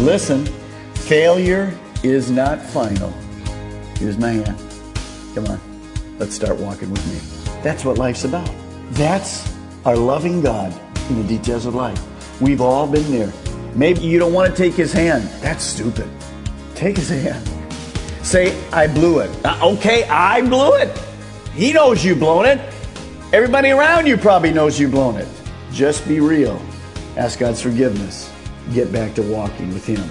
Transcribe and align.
Listen, 0.00 0.44
failure 0.94 1.72
is 2.02 2.30
not 2.30 2.60
final. 2.60 3.10
Here's 3.96 4.18
my 4.18 4.30
hand. 4.30 4.58
Come 5.34 5.46
on, 5.46 5.60
let's 6.18 6.34
start 6.34 6.58
walking 6.58 6.90
with 6.90 7.06
me. 7.06 7.20
That's 7.62 7.84
what 7.84 7.96
life's 7.96 8.24
about. 8.24 8.50
That's 8.90 9.48
our 9.84 9.96
loving 9.96 10.40
God 10.40 10.74
in 11.10 11.22
the 11.22 11.28
details 11.28 11.64
of 11.64 11.74
life. 11.74 12.00
We've 12.40 12.60
all 12.60 12.86
been 12.86 13.08
there. 13.12 13.32
Maybe 13.74 14.00
you 14.00 14.18
don't 14.18 14.32
want 14.32 14.50
to 14.50 14.56
take 14.56 14.74
his 14.74 14.92
hand. 14.92 15.28
That's 15.42 15.62
stupid. 15.62 16.08
Take 16.74 16.96
his 16.96 17.10
hand. 17.10 17.48
Say, 18.24 18.58
I 18.72 18.88
blew 18.88 19.20
it. 19.20 19.30
Uh, 19.44 19.74
okay, 19.74 20.08
I 20.08 20.40
blew 20.40 20.74
it. 20.74 20.98
He 21.54 21.72
knows 21.72 22.04
you 22.04 22.16
blown 22.16 22.46
it. 22.46 22.58
Everybody 23.32 23.70
around 23.70 24.08
you 24.08 24.16
probably 24.16 24.52
knows 24.52 24.80
you've 24.80 24.90
blown 24.90 25.16
it. 25.16 25.28
Just 25.70 26.06
be 26.08 26.18
real. 26.18 26.60
Ask 27.16 27.38
God's 27.38 27.62
forgiveness. 27.62 28.28
Get 28.72 28.92
back 28.92 29.14
to 29.14 29.22
walking 29.22 29.72
with 29.72 29.86
him. 29.86 30.02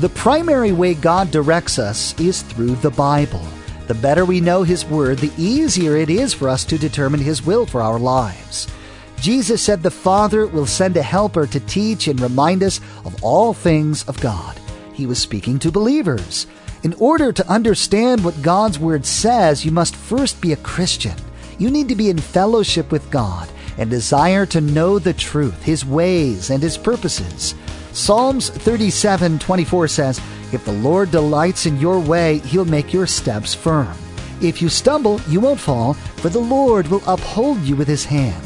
The 0.00 0.10
primary 0.10 0.70
way 0.70 0.92
God 0.92 1.30
directs 1.30 1.78
us 1.78 2.18
is 2.20 2.42
through 2.42 2.74
the 2.76 2.90
Bible. 2.90 3.42
The 3.86 3.94
better 3.94 4.26
we 4.26 4.42
know 4.42 4.64
His 4.64 4.84
Word, 4.84 5.18
the 5.18 5.32
easier 5.38 5.96
it 5.96 6.10
is 6.10 6.34
for 6.34 6.50
us 6.50 6.66
to 6.66 6.76
determine 6.76 7.20
His 7.20 7.42
will 7.42 7.64
for 7.64 7.80
our 7.80 7.98
lives. 7.98 8.68
Jesus 9.16 9.62
said 9.62 9.82
the 9.82 9.90
Father 9.90 10.46
will 10.46 10.66
send 10.66 10.98
a 10.98 11.02
helper 11.02 11.46
to 11.46 11.60
teach 11.60 12.06
and 12.06 12.20
remind 12.20 12.62
us 12.62 12.80
of 13.06 13.16
all 13.24 13.54
things 13.54 14.06
of 14.08 14.20
God. 14.20 14.60
He 14.92 15.06
was 15.06 15.18
speaking 15.18 15.58
to 15.60 15.72
believers. 15.72 16.46
In 16.82 16.92
order 16.94 17.32
to 17.32 17.48
understand 17.50 18.22
what 18.22 18.42
God's 18.42 18.78
Word 18.78 19.06
says, 19.06 19.64
you 19.64 19.70
must 19.70 19.96
first 19.96 20.38
be 20.42 20.52
a 20.52 20.56
Christian. 20.56 21.16
You 21.62 21.70
need 21.70 21.88
to 21.90 21.94
be 21.94 22.10
in 22.10 22.18
fellowship 22.18 22.90
with 22.90 23.08
God 23.08 23.48
and 23.78 23.88
desire 23.88 24.44
to 24.46 24.60
know 24.60 24.98
the 24.98 25.12
truth, 25.12 25.62
His 25.62 25.86
ways, 25.86 26.50
and 26.50 26.60
His 26.60 26.76
purposes. 26.76 27.54
Psalms 27.92 28.50
37 28.50 29.38
24 29.38 29.86
says, 29.86 30.20
If 30.52 30.64
the 30.64 30.72
Lord 30.72 31.12
delights 31.12 31.66
in 31.66 31.78
your 31.78 32.00
way, 32.00 32.38
He'll 32.38 32.64
make 32.64 32.92
your 32.92 33.06
steps 33.06 33.54
firm. 33.54 33.96
If 34.40 34.60
you 34.60 34.68
stumble, 34.68 35.20
you 35.28 35.38
won't 35.38 35.60
fall, 35.60 35.94
for 35.94 36.30
the 36.30 36.40
Lord 36.40 36.88
will 36.88 37.04
uphold 37.06 37.60
you 37.60 37.76
with 37.76 37.86
His 37.86 38.04
hand. 38.04 38.44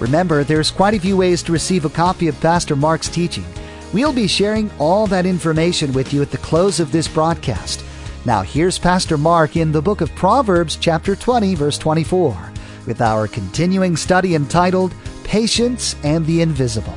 Remember, 0.00 0.42
there's 0.42 0.72
quite 0.72 0.94
a 0.94 0.98
few 0.98 1.16
ways 1.16 1.44
to 1.44 1.52
receive 1.52 1.84
a 1.84 1.88
copy 1.88 2.26
of 2.26 2.40
Pastor 2.40 2.74
Mark's 2.74 3.08
teaching. 3.08 3.46
We'll 3.92 4.12
be 4.12 4.26
sharing 4.26 4.72
all 4.80 5.06
that 5.06 5.24
information 5.24 5.92
with 5.92 6.12
you 6.12 6.20
at 6.20 6.32
the 6.32 6.38
close 6.38 6.80
of 6.80 6.90
this 6.90 7.06
broadcast. 7.06 7.84
Now, 8.26 8.42
here's 8.42 8.78
Pastor 8.78 9.16
Mark 9.16 9.56
in 9.56 9.72
the 9.72 9.80
book 9.80 10.02
of 10.02 10.14
Proverbs, 10.14 10.76
chapter 10.76 11.16
20, 11.16 11.54
verse 11.54 11.78
24, 11.78 12.52
with 12.86 13.00
our 13.00 13.26
continuing 13.26 13.96
study 13.96 14.34
entitled 14.34 14.94
Patience 15.24 15.96
and 16.04 16.26
the 16.26 16.42
Invisible. 16.42 16.94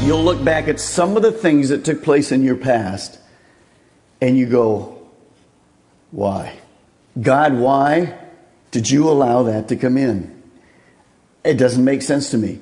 Lord. 0.00 0.06
You'll 0.08 0.24
look 0.24 0.42
back 0.44 0.66
at 0.66 0.80
some 0.80 1.16
of 1.16 1.22
the 1.22 1.30
things 1.30 1.68
that 1.68 1.84
took 1.84 2.02
place 2.02 2.32
in 2.32 2.42
your 2.42 2.56
past 2.56 3.20
and 4.20 4.36
you 4.36 4.46
go, 4.46 4.98
why? 6.10 6.58
God, 7.20 7.54
why 7.54 8.18
did 8.72 8.90
you 8.90 9.08
allow 9.08 9.44
that 9.44 9.68
to 9.68 9.76
come 9.76 9.96
in? 9.96 10.42
It 11.44 11.54
doesn't 11.54 11.84
make 11.84 12.02
sense 12.02 12.30
to 12.32 12.38
me. 12.38 12.58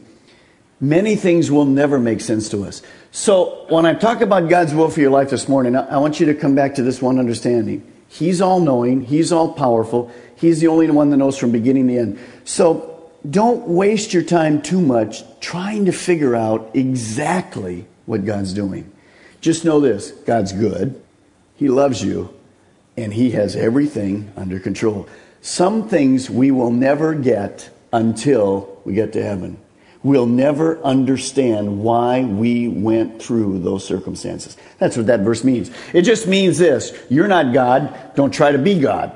Many 0.80 1.16
things 1.16 1.50
will 1.50 1.64
never 1.64 1.98
make 1.98 2.20
sense 2.20 2.50
to 2.50 2.64
us. 2.64 2.82
So, 3.10 3.64
when 3.70 3.86
I 3.86 3.94
talk 3.94 4.20
about 4.20 4.50
God's 4.50 4.74
will 4.74 4.90
for 4.90 5.00
your 5.00 5.10
life 5.10 5.30
this 5.30 5.48
morning, 5.48 5.74
I 5.74 5.96
want 5.96 6.20
you 6.20 6.26
to 6.26 6.34
come 6.34 6.54
back 6.54 6.74
to 6.74 6.82
this 6.82 7.00
one 7.00 7.18
understanding. 7.18 7.90
He's 8.08 8.42
all 8.42 8.60
knowing, 8.60 9.00
He's 9.00 9.32
all 9.32 9.52
powerful, 9.52 10.12
He's 10.36 10.60
the 10.60 10.68
only 10.68 10.90
one 10.90 11.08
that 11.10 11.16
knows 11.16 11.38
from 11.38 11.50
beginning 11.50 11.88
to 11.88 11.98
end. 11.98 12.18
So, 12.44 13.10
don't 13.28 13.66
waste 13.66 14.12
your 14.12 14.22
time 14.22 14.60
too 14.60 14.80
much 14.80 15.24
trying 15.40 15.86
to 15.86 15.92
figure 15.92 16.36
out 16.36 16.70
exactly 16.74 17.86
what 18.04 18.24
God's 18.26 18.52
doing. 18.52 18.92
Just 19.40 19.64
know 19.64 19.80
this 19.80 20.10
God's 20.10 20.52
good, 20.52 21.00
He 21.56 21.68
loves 21.68 22.04
you, 22.04 22.34
and 22.98 23.14
He 23.14 23.30
has 23.30 23.56
everything 23.56 24.30
under 24.36 24.60
control. 24.60 25.08
Some 25.40 25.88
things 25.88 26.28
we 26.28 26.50
will 26.50 26.70
never 26.70 27.14
get 27.14 27.70
until 27.94 28.78
we 28.84 28.92
get 28.92 29.14
to 29.14 29.22
heaven. 29.22 29.58
We'll 30.06 30.26
never 30.26 30.80
understand 30.84 31.80
why 31.80 32.22
we 32.22 32.68
went 32.68 33.20
through 33.20 33.58
those 33.58 33.84
circumstances. 33.84 34.56
That's 34.78 34.96
what 34.96 35.06
that 35.06 35.22
verse 35.22 35.42
means. 35.42 35.68
It 35.92 36.02
just 36.02 36.28
means 36.28 36.58
this 36.58 36.96
you're 37.10 37.26
not 37.26 37.52
God, 37.52 38.14
don't 38.14 38.30
try 38.30 38.52
to 38.52 38.58
be 38.58 38.78
God. 38.78 39.10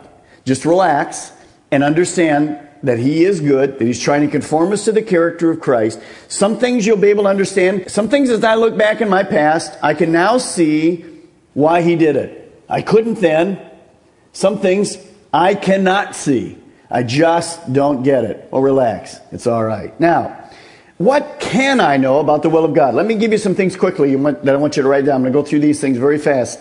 Just 0.45 0.65
relax 0.65 1.31
and 1.71 1.85
understand 1.85 2.59
that 2.83 2.99
He 2.99 3.25
is 3.25 3.39
good, 3.39 3.79
that 3.79 3.85
He's 3.85 4.03
trying 4.03 4.23
to 4.23 4.27
conform 4.27 4.73
us 4.73 4.85
to 4.87 4.91
the 4.91 5.01
character 5.01 5.53
of 5.53 5.61
Christ. 5.61 6.01
Some 6.27 6.59
things 6.59 6.85
you'll 6.85 6.97
be 6.97 7.11
able 7.11 7.23
to 7.23 7.29
understand. 7.29 7.89
Some 7.89 8.09
things, 8.09 8.29
as 8.29 8.43
I 8.43 8.57
look 8.57 8.77
back 8.77 9.01
in 9.01 9.09
my 9.09 9.23
past, 9.23 9.79
I 9.85 9.95
can 9.95 10.11
now 10.11 10.39
see 10.39 11.05
why 11.55 11.83
He 11.83 11.95
did 11.95 12.17
it. 12.17 12.65
I 12.69 12.83
couldn't 12.83 13.21
then. 13.21 13.65
Some 14.33 14.59
things 14.59 14.99
I 15.33 15.55
cannot 15.55 16.17
see. 16.17 16.59
I 16.91 17.05
just 17.05 17.73
don't 17.73 18.03
get 18.03 18.25
it. 18.25 18.49
Well, 18.51 18.61
relax. 18.61 19.21
It's 19.31 19.47
all 19.47 19.63
right. 19.63 19.99
Now, 20.01 20.40
what 21.01 21.41
can 21.41 21.81
I 21.81 21.97
know 21.97 22.21
about 22.21 22.43
the 22.43 22.51
will 22.51 22.63
of 22.63 22.75
God? 22.75 22.95
Let 22.95 23.07
me 23.07 23.15
give 23.15 23.33
you 23.33 23.39
some 23.39 23.55
things 23.55 23.75
quickly 23.75 24.15
that 24.17 24.51
I 24.51 24.57
want 24.57 24.77
you 24.77 24.83
to 24.83 24.89
write 24.89 25.07
down. 25.07 25.15
I'm 25.15 25.23
going 25.23 25.33
to 25.33 25.39
go 25.39 25.43
through 25.43 25.61
these 25.61 25.81
things 25.81 25.97
very 25.97 26.19
fast. 26.19 26.61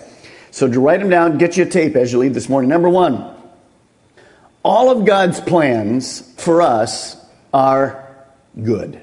So 0.52 0.72
to 0.72 0.80
write 0.80 1.02
them 1.02 1.10
down, 1.10 1.38
get 1.38 1.58
you 1.58 1.64
a 1.64 1.66
tape 1.66 1.98
as 1.98 2.14
you 2.14 2.20
leave 2.20 2.34
this 2.34 2.48
morning. 2.48 2.70
Number 2.70 2.88
one, 2.88 3.36
all 4.64 4.92
of 4.92 5.04
God's 5.06 5.42
plans 5.42 6.22
for 6.38 6.62
us 6.62 7.18
are 7.54 8.16
good. 8.64 9.02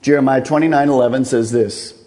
Jeremiah 0.00 0.44
29 0.44 0.88
11 0.88 1.24
says 1.24 1.50
this 1.50 2.00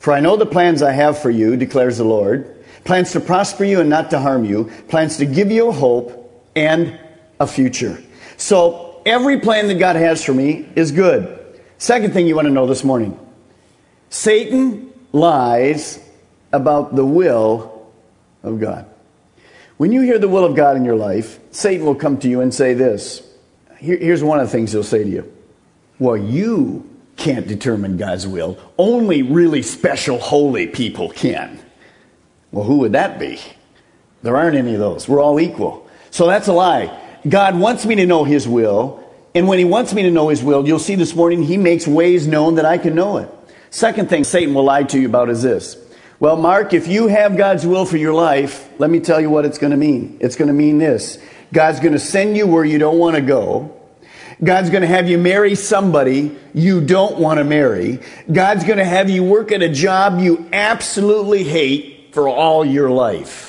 For 0.00 0.12
I 0.12 0.18
know 0.18 0.36
the 0.36 0.46
plans 0.46 0.82
I 0.82 0.90
have 0.90 1.22
for 1.22 1.30
you, 1.30 1.56
declares 1.56 1.98
the 1.98 2.04
Lord 2.04 2.52
plans 2.82 3.12
to 3.12 3.20
prosper 3.20 3.62
you 3.62 3.78
and 3.78 3.88
not 3.88 4.10
to 4.10 4.18
harm 4.18 4.44
you, 4.44 4.64
plans 4.88 5.16
to 5.18 5.26
give 5.26 5.52
you 5.52 5.68
a 5.68 5.72
hope 5.72 6.44
and 6.56 6.98
a 7.38 7.46
future. 7.46 8.02
So 8.36 9.00
every 9.06 9.38
plan 9.38 9.68
that 9.68 9.78
God 9.78 9.94
has 9.94 10.24
for 10.24 10.34
me 10.34 10.68
is 10.74 10.90
good. 10.90 11.35
Second 11.78 12.12
thing 12.12 12.26
you 12.26 12.34
want 12.34 12.46
to 12.46 12.52
know 12.52 12.66
this 12.66 12.84
morning 12.84 13.18
Satan 14.08 14.92
lies 15.12 16.00
about 16.52 16.94
the 16.94 17.04
will 17.04 17.90
of 18.42 18.60
God. 18.60 18.86
When 19.76 19.92
you 19.92 20.00
hear 20.00 20.18
the 20.18 20.28
will 20.28 20.44
of 20.44 20.56
God 20.56 20.76
in 20.76 20.84
your 20.84 20.96
life, 20.96 21.38
Satan 21.50 21.84
will 21.84 21.94
come 21.94 22.18
to 22.18 22.28
you 22.28 22.40
and 22.40 22.52
say 22.52 22.72
this. 22.72 23.22
Here, 23.78 23.98
here's 23.98 24.24
one 24.24 24.40
of 24.40 24.46
the 24.46 24.52
things 24.52 24.72
he'll 24.72 24.82
say 24.82 25.04
to 25.04 25.08
you 25.08 25.32
Well, 25.98 26.16
you 26.16 26.88
can't 27.16 27.46
determine 27.46 27.96
God's 27.96 28.26
will, 28.26 28.58
only 28.78 29.22
really 29.22 29.62
special, 29.62 30.18
holy 30.18 30.66
people 30.66 31.10
can. 31.10 31.58
Well, 32.52 32.64
who 32.64 32.78
would 32.78 32.92
that 32.92 33.18
be? 33.18 33.38
There 34.22 34.36
aren't 34.36 34.56
any 34.56 34.74
of 34.74 34.80
those. 34.80 35.08
We're 35.08 35.20
all 35.20 35.38
equal. 35.40 35.88
So 36.10 36.26
that's 36.26 36.48
a 36.48 36.52
lie. 36.52 36.98
God 37.28 37.58
wants 37.58 37.84
me 37.84 37.96
to 37.96 38.06
know 38.06 38.24
His 38.24 38.48
will, 38.48 39.05
and 39.36 39.46
when 39.46 39.58
He 39.58 39.66
wants 39.66 39.92
me 39.92 40.02
to 40.02 40.10
know 40.10 40.30
His 40.30 40.42
will, 40.42 40.66
you'll 40.66 40.78
see 40.78 40.94
this 40.94 41.14
morning 41.14 41.42
He 41.42 41.58
makes 41.58 41.86
ways 41.86 42.26
known 42.26 42.54
that 42.54 42.64
I 42.64 42.78
can 42.78 42.94
know 42.94 43.18
it. 43.18 43.28
Second 43.70 44.08
thing 44.08 44.24
Satan 44.24 44.54
will 44.54 44.64
lie 44.64 44.84
to 44.84 44.98
you 44.98 45.06
about 45.06 45.28
is 45.28 45.42
this. 45.42 45.76
Well, 46.18 46.36
Mark, 46.36 46.72
if 46.72 46.88
you 46.88 47.08
have 47.08 47.36
God's 47.36 47.66
will 47.66 47.84
for 47.84 47.98
your 47.98 48.14
life, 48.14 48.66
let 48.78 48.88
me 48.88 49.00
tell 49.00 49.20
you 49.20 49.28
what 49.28 49.44
it's 49.44 49.58
going 49.58 49.72
to 49.72 49.76
mean. 49.76 50.16
It's 50.20 50.36
going 50.36 50.48
to 50.48 50.54
mean 50.54 50.78
this 50.78 51.18
God's 51.52 51.80
going 51.80 51.92
to 51.92 51.98
send 51.98 52.38
you 52.38 52.46
where 52.46 52.64
you 52.64 52.78
don't 52.78 52.98
want 52.98 53.16
to 53.16 53.22
go. 53.22 53.72
God's 54.42 54.70
going 54.70 54.80
to 54.80 54.88
have 54.88 55.08
you 55.08 55.18
marry 55.18 55.54
somebody 55.54 56.34
you 56.54 56.80
don't 56.80 57.18
want 57.18 57.36
to 57.36 57.44
marry. 57.44 58.00
God's 58.32 58.64
going 58.64 58.78
to 58.78 58.84
have 58.84 59.10
you 59.10 59.22
work 59.22 59.52
at 59.52 59.60
a 59.60 59.68
job 59.68 60.18
you 60.18 60.48
absolutely 60.52 61.44
hate 61.44 62.14
for 62.14 62.26
all 62.26 62.64
your 62.64 62.90
life. 62.90 63.45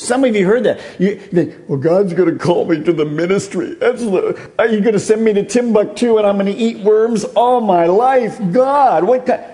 Some 0.00 0.24
of 0.24 0.34
you 0.34 0.46
heard 0.46 0.64
that. 0.64 0.80
You, 0.98 1.20
they, 1.30 1.54
well, 1.68 1.78
God's 1.78 2.14
going 2.14 2.30
to 2.32 2.42
call 2.42 2.64
me 2.64 2.82
to 2.82 2.92
the 2.92 3.04
ministry. 3.04 3.74
That's 3.74 4.00
the, 4.00 4.50
are 4.58 4.66
you 4.66 4.80
going 4.80 4.94
to 4.94 4.98
send 4.98 5.22
me 5.22 5.34
to 5.34 5.44
Timbuktu 5.44 6.16
and 6.16 6.26
I'm 6.26 6.36
going 6.38 6.46
to 6.46 6.58
eat 6.58 6.78
worms 6.78 7.24
all 7.24 7.60
my 7.60 7.84
life? 7.84 8.40
God, 8.50 9.04
what 9.04 9.26
kind? 9.26 9.44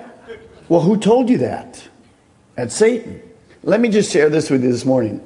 Well, 0.68 0.82
who 0.82 0.98
told 0.98 1.30
you 1.30 1.38
that? 1.38 1.82
That's 2.54 2.76
Satan. 2.76 3.20
Let 3.64 3.80
me 3.80 3.88
just 3.88 4.12
share 4.12 4.30
this 4.30 4.48
with 4.48 4.62
you 4.62 4.70
this 4.70 4.84
morning. 4.84 5.20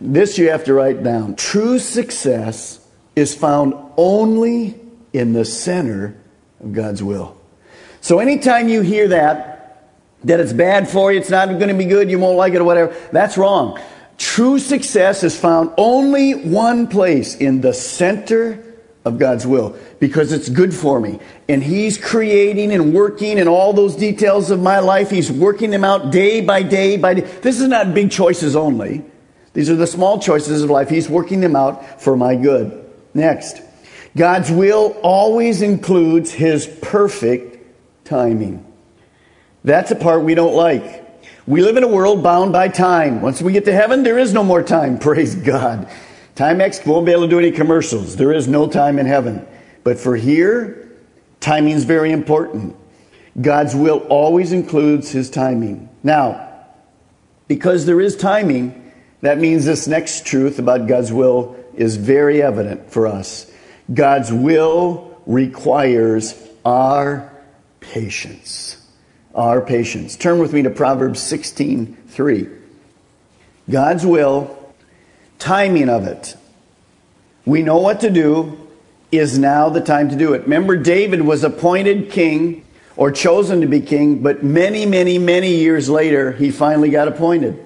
This 0.00 0.38
you 0.38 0.50
have 0.50 0.62
to 0.66 0.74
write 0.74 1.02
down. 1.02 1.34
True 1.34 1.80
success 1.80 2.86
is 3.16 3.34
found 3.34 3.74
only 3.96 4.78
in 5.12 5.32
the 5.32 5.44
center 5.44 6.16
of 6.60 6.72
God's 6.72 7.02
will. 7.02 7.36
So 8.00 8.20
anytime 8.20 8.68
you 8.68 8.82
hear 8.82 9.08
that, 9.08 9.90
that 10.22 10.38
it's 10.38 10.52
bad 10.52 10.88
for 10.88 11.12
you, 11.12 11.18
it's 11.18 11.30
not 11.30 11.48
going 11.48 11.66
to 11.66 11.74
be 11.74 11.86
good, 11.86 12.08
you 12.08 12.20
won't 12.20 12.36
like 12.36 12.52
it 12.52 12.60
or 12.60 12.64
whatever, 12.64 12.96
that's 13.10 13.36
wrong. 13.36 13.80
True 14.22 14.60
success 14.60 15.24
is 15.24 15.36
found 15.36 15.72
only 15.76 16.32
one 16.32 16.86
place 16.86 17.34
in 17.34 17.60
the 17.60 17.74
center 17.74 18.76
of 19.04 19.18
God's 19.18 19.44
will 19.44 19.76
because 19.98 20.30
it's 20.30 20.48
good 20.48 20.72
for 20.72 21.00
me. 21.00 21.18
And 21.48 21.60
He's 21.60 21.98
creating 21.98 22.70
and 22.70 22.94
working 22.94 23.36
in 23.36 23.48
all 23.48 23.72
those 23.72 23.96
details 23.96 24.52
of 24.52 24.62
my 24.62 24.78
life. 24.78 25.10
He's 25.10 25.30
working 25.30 25.70
them 25.70 25.82
out 25.82 26.12
day 26.12 26.40
by 26.40 26.62
day 26.62 26.96
by 26.96 27.14
day. 27.14 27.22
This 27.22 27.60
is 27.60 27.66
not 27.66 27.94
big 27.94 28.12
choices 28.12 28.54
only. 28.54 29.04
These 29.54 29.68
are 29.68 29.74
the 29.74 29.88
small 29.88 30.20
choices 30.20 30.62
of 30.62 30.70
life. 30.70 30.88
He's 30.88 31.08
working 31.08 31.40
them 31.40 31.56
out 31.56 32.00
for 32.00 32.16
my 32.16 32.36
good. 32.36 32.88
Next. 33.14 33.60
God's 34.16 34.52
will 34.52 34.96
always 35.02 35.62
includes 35.62 36.30
His 36.30 36.68
perfect 36.80 37.58
timing. 38.04 38.64
That's 39.64 39.90
a 39.90 39.96
part 39.96 40.22
we 40.22 40.36
don't 40.36 40.54
like. 40.54 41.01
We 41.52 41.60
live 41.60 41.76
in 41.76 41.84
a 41.84 41.88
world 41.88 42.22
bound 42.22 42.54
by 42.54 42.68
time. 42.68 43.20
Once 43.20 43.42
we 43.42 43.52
get 43.52 43.66
to 43.66 43.74
heaven, 43.74 44.04
there 44.04 44.18
is 44.18 44.32
no 44.32 44.42
more 44.42 44.62
time. 44.62 44.98
Praise 45.10 45.34
God. 45.34 45.86
Timex 46.34 46.86
won't 46.86 47.04
be 47.04 47.12
able 47.12 47.24
to 47.24 47.28
do 47.28 47.38
any 47.38 47.50
commercials. 47.50 48.16
There 48.16 48.32
is 48.32 48.48
no 48.48 48.66
time 48.66 48.98
in 48.98 49.04
heaven. 49.04 49.46
But 49.84 49.98
for 49.98 50.16
here, 50.16 50.90
timing 51.40 51.74
is 51.74 51.84
very 51.84 52.10
important. 52.10 52.74
God's 53.38 53.74
will 53.74 53.98
always 54.08 54.52
includes 54.52 55.10
his 55.10 55.28
timing. 55.28 55.90
Now, 56.02 56.54
because 57.48 57.84
there 57.84 58.00
is 58.00 58.16
timing, 58.16 58.90
that 59.20 59.36
means 59.36 59.66
this 59.66 59.86
next 59.86 60.24
truth 60.24 60.58
about 60.58 60.86
God's 60.86 61.12
will 61.12 61.62
is 61.74 61.96
very 61.96 62.40
evident 62.40 62.90
for 62.90 63.06
us. 63.06 63.52
God's 63.92 64.32
will 64.32 65.20
requires 65.26 66.34
our 66.64 67.30
patience 67.80 68.81
our 69.34 69.60
patience. 69.60 70.16
Turn 70.16 70.38
with 70.38 70.52
me 70.52 70.62
to 70.62 70.70
Proverbs 70.70 71.22
16 71.22 71.96
3. 72.08 72.48
God's 73.70 74.04
will, 74.04 74.74
timing 75.38 75.88
of 75.88 76.06
it. 76.06 76.36
We 77.44 77.62
know 77.62 77.78
what 77.78 78.00
to 78.00 78.10
do, 78.10 78.58
is 79.10 79.38
now 79.38 79.68
the 79.68 79.80
time 79.80 80.08
to 80.08 80.16
do 80.16 80.32
it. 80.32 80.42
Remember, 80.42 80.76
David 80.76 81.20
was 81.22 81.44
appointed 81.44 82.10
king 82.10 82.64
or 82.96 83.10
chosen 83.10 83.60
to 83.60 83.66
be 83.66 83.80
king, 83.80 84.22
but 84.22 84.42
many, 84.42 84.86
many, 84.86 85.18
many 85.18 85.56
years 85.56 85.88
later, 85.88 86.32
he 86.32 86.50
finally 86.50 86.90
got 86.90 87.08
appointed. 87.08 87.62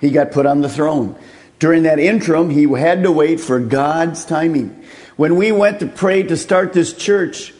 He 0.00 0.10
got 0.10 0.32
put 0.32 0.46
on 0.46 0.60
the 0.60 0.68
throne. 0.68 1.16
During 1.58 1.84
that 1.84 1.98
interim, 1.98 2.50
he 2.50 2.64
had 2.72 3.02
to 3.04 3.12
wait 3.12 3.40
for 3.40 3.58
God's 3.58 4.24
timing. 4.24 4.84
When 5.16 5.36
we 5.36 5.52
went 5.52 5.80
to 5.80 5.86
pray 5.86 6.22
to 6.24 6.36
start 6.36 6.72
this 6.72 6.92
church, 6.92 7.54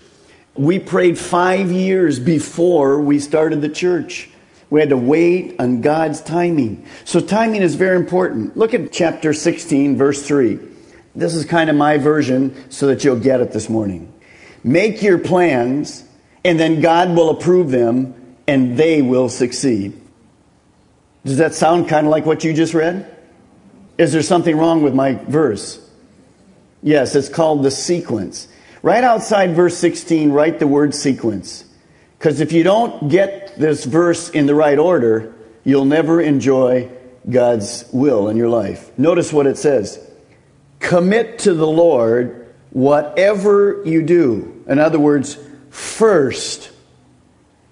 we 0.55 0.79
prayed 0.79 1.19
five 1.19 1.73
years 1.73 2.19
before 2.19 3.01
we 3.01 3.19
started 3.19 3.61
the 3.61 3.69
church. 3.69 4.29
We 4.71 4.81
had 4.81 4.91
to 4.91 4.97
wait 4.97 5.57
on 5.59 5.81
God's 5.81 6.21
timing. 6.21 6.87
So 7.05 7.21
timing 7.21 7.63
is 7.63 7.75
very 7.75 7.97
important. 7.97 8.57
Look 8.57 8.75
at 8.75 8.93
chapter 8.93 9.33
16, 9.33 9.97
verse 9.97 10.27
3. 10.27 10.59
This 11.15 11.35
is 11.35 11.45
kind 11.45 11.69
of 11.69 11.77
my 11.77 11.99
version 11.99 12.71
so 12.71 12.87
that 12.87 13.05
you'll 13.05 13.21
get 13.21 13.41
it 13.41 13.53
this 13.53 13.69
morning. 13.69 14.13
Make 14.65 15.03
your 15.03 15.19
plans, 15.19 16.05
and 16.45 16.59
then 16.59 16.81
God 16.81 17.11
will 17.11 17.31
approve 17.31 17.71
them, 17.71 18.15
and 18.47 18.77
they 18.77 19.03
will 19.03 19.29
succeed. 19.29 20.01
Does 21.25 21.39
that 21.39 21.55
sound 21.55 21.89
kind 21.89 22.07
of 22.07 22.11
like 22.11 22.27
what 22.27 22.45
you 22.45 22.53
just 22.53 22.75
read? 22.75 23.15
Is 23.99 24.13
there 24.13 24.23
something 24.23 24.57
wrong 24.57 24.83
with 24.83 24.95
my 24.95 25.15
verse? 25.15 25.79
Yes, 26.83 27.15
it's 27.15 27.29
called 27.29 27.63
the 27.63 27.71
sequence. 27.71 28.49
Right 28.83 29.05
outside 29.05 29.55
verse 29.55 29.79
16, 29.79 30.33
write 30.33 30.59
the 30.59 30.67
word 30.67 30.95
sequence. 30.95 31.65
Because 32.19 32.41
if 32.41 32.53
you 32.53 32.65
don't 32.65 33.09
get 33.09 33.59
this 33.59 33.85
verse 33.85 34.29
in 34.29 34.47
the 34.47 34.55
right 34.55 34.79
order, 34.79 35.35
you'll 35.65 35.85
never 35.85 36.21
enjoy 36.21 36.91
God's 37.29 37.85
will 37.93 38.29
in 38.29 38.37
your 38.37 38.49
life. 38.49 38.97
Notice 38.99 39.33
what 39.33 39.47
it 39.47 39.57
says 39.57 40.05
Commit 40.81 41.41
to 41.41 41.55
the 41.55 41.67
Lord 41.67 42.53
whatever 42.71 43.83
you 43.85 44.03
do. 44.03 44.65
In 44.67 44.79
other 44.79 44.99
words, 44.99 45.39
first, 45.71 46.71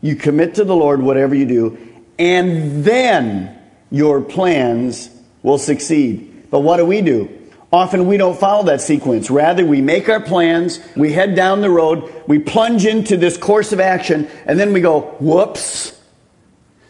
you 0.01 0.15
commit 0.15 0.55
to 0.57 0.65
the 0.65 0.77
Lord 0.77 1.03
whatever 1.03 1.35
you 1.35 1.47
do, 1.47 1.79
and 2.19 2.85
then 2.85 3.59
your 3.91 4.21
plans 4.21 5.11
will 5.43 5.59
succeed. 5.59 6.47
But 6.51 6.61
what 6.61 6.77
do 6.77 6.87
we 6.87 7.01
do? 7.01 7.40
Often 7.73 8.07
we 8.07 8.17
don't 8.17 8.39
follow 8.39 8.65
that 8.65 8.81
sequence. 8.81 9.31
Rather, 9.31 9.65
we 9.65 9.81
make 9.81 10.09
our 10.09 10.21
plans, 10.21 10.81
we 10.97 11.13
head 11.13 11.37
down 11.37 11.61
the 11.61 11.71
road, 11.71 12.13
we 12.27 12.41
plunge 12.41 12.85
into 12.85 13.17
this 13.17 13.37
course 13.37 13.73
of 13.73 13.79
action, 13.79 14.29
and 14.45 14.59
then 14.59 14.73
we 14.73 14.81
go, 14.81 15.03
whoops, 15.21 15.97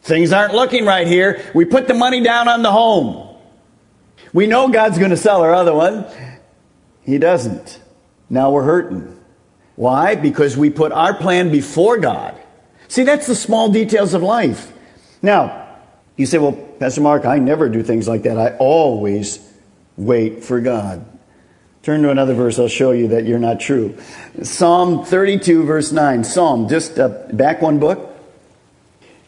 things 0.03 0.33
aren't 0.33 0.55
looking 0.55 0.87
right 0.87 1.07
here. 1.07 1.45
We 1.55 1.67
put 1.67 1.87
the 1.87 1.95
money 1.95 2.23
down 2.23 2.49
on 2.49 2.63
the 2.63 2.73
home. 2.73 3.37
We 4.33 4.47
know 4.47 4.69
God's 4.69 4.99
going 4.99 5.11
to 5.11 5.19
sell 5.19 5.43
our 5.43 5.53
other 5.53 5.75
one. 5.75 6.07
He 7.03 7.19
doesn't. 7.19 7.79
Now 8.31 8.51
we're 8.51 8.63
hurting. 8.63 9.19
Why? 9.77 10.15
Because 10.15 10.57
we 10.57 10.71
put 10.71 10.93
our 10.93 11.15
plan 11.15 11.51
before 11.51 11.99
God. 11.99 12.41
See, 12.89 13.03
that's 13.03 13.27
the 13.27 13.35
small 13.35 13.71
details 13.71 14.15
of 14.15 14.23
life. 14.23 14.73
Now, 15.21 15.69
you 16.17 16.27
say, 16.27 16.39
well, 16.39 16.53
Pastor 16.53 17.03
Mark, 17.03 17.25
I 17.27 17.39
never 17.39 17.69
do 17.69 17.83
things 17.83 18.09
like 18.09 18.23
that. 18.23 18.39
I 18.39 18.57
always 18.57 19.50
wait 20.01 20.43
for 20.43 20.61
God. 20.61 21.05
Turn 21.83 22.03
to 22.03 22.11
another 22.11 22.35
verse, 22.35 22.59
I'll 22.59 22.69
show 22.69 22.91
you 22.91 23.09
that 23.09 23.27
you're 23.27 23.39
not 23.39 23.61
true. 23.61 23.97
Psalm 24.43 25.05
32, 25.05 25.65
verse 25.65 25.93
9. 25.93 26.25
Psalm, 26.25 26.69
just 26.69 26.99
uh, 26.99 27.09
back 27.33 27.63
one 27.63 27.79
book. 27.79 28.07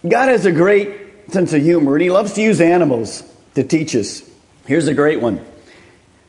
God 0.06 0.28
has 0.28 0.44
a 0.44 0.52
great 0.52 1.30
sense 1.32 1.52
of 1.52 1.62
humor, 1.62 1.94
and 1.94 2.02
He 2.02 2.10
loves 2.10 2.34
to 2.34 2.42
use 2.42 2.60
animals 2.60 3.22
to 3.54 3.64
teach 3.64 3.94
us. 3.94 4.22
Here's 4.66 4.88
a 4.88 4.94
great 4.94 5.20
one. 5.20 5.44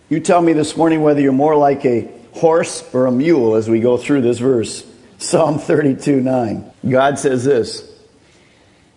You 0.09 0.19
tell 0.19 0.41
me 0.41 0.53
this 0.53 0.77
morning 0.77 1.01
whether 1.01 1.21
you're 1.21 1.31
more 1.33 1.55
like 1.55 1.85
a 1.85 2.09
horse 2.33 2.87
or 2.93 3.05
a 3.05 3.11
mule 3.11 3.55
as 3.55 3.69
we 3.69 3.79
go 3.79 3.97
through 3.97 4.21
this 4.21 4.39
verse. 4.39 4.85
Psalm 5.17 5.57
32, 5.57 6.21
9. 6.21 6.71
God 6.89 7.19
says 7.19 7.43
this 7.43 7.89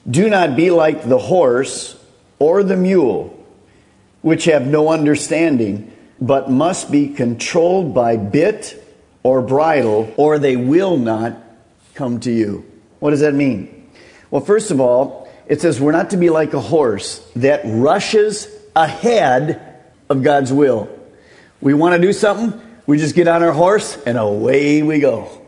Do 0.08 0.28
not 0.28 0.56
be 0.56 0.70
like 0.70 1.08
the 1.08 1.18
horse 1.18 1.98
or 2.38 2.62
the 2.62 2.76
mule 2.76 3.35
which 4.26 4.46
have 4.46 4.66
no 4.66 4.88
understanding, 4.88 5.88
but 6.20 6.50
must 6.50 6.90
be 6.90 7.06
controlled 7.06 7.94
by 7.94 8.16
bit 8.16 8.74
or 9.22 9.40
bridle, 9.40 10.12
or 10.16 10.36
they 10.40 10.56
will 10.56 10.96
not 10.96 11.40
come 11.94 12.18
to 12.18 12.32
you. 12.32 12.68
What 12.98 13.10
does 13.10 13.20
that 13.20 13.34
mean? 13.34 13.88
Well, 14.32 14.40
first 14.40 14.72
of 14.72 14.80
all, 14.80 15.28
it 15.46 15.60
says 15.60 15.80
we're 15.80 15.92
not 15.92 16.10
to 16.10 16.16
be 16.16 16.28
like 16.28 16.54
a 16.54 16.60
horse 16.60 17.24
that 17.36 17.60
rushes 17.66 18.48
ahead 18.74 19.84
of 20.08 20.24
God's 20.24 20.52
will. 20.52 20.90
We 21.60 21.72
want 21.74 21.94
to 21.94 22.02
do 22.02 22.12
something, 22.12 22.60
we 22.84 22.98
just 22.98 23.14
get 23.14 23.28
on 23.28 23.44
our 23.44 23.52
horse 23.52 23.96
and 24.06 24.18
away 24.18 24.82
we 24.82 24.98
go. 24.98 25.40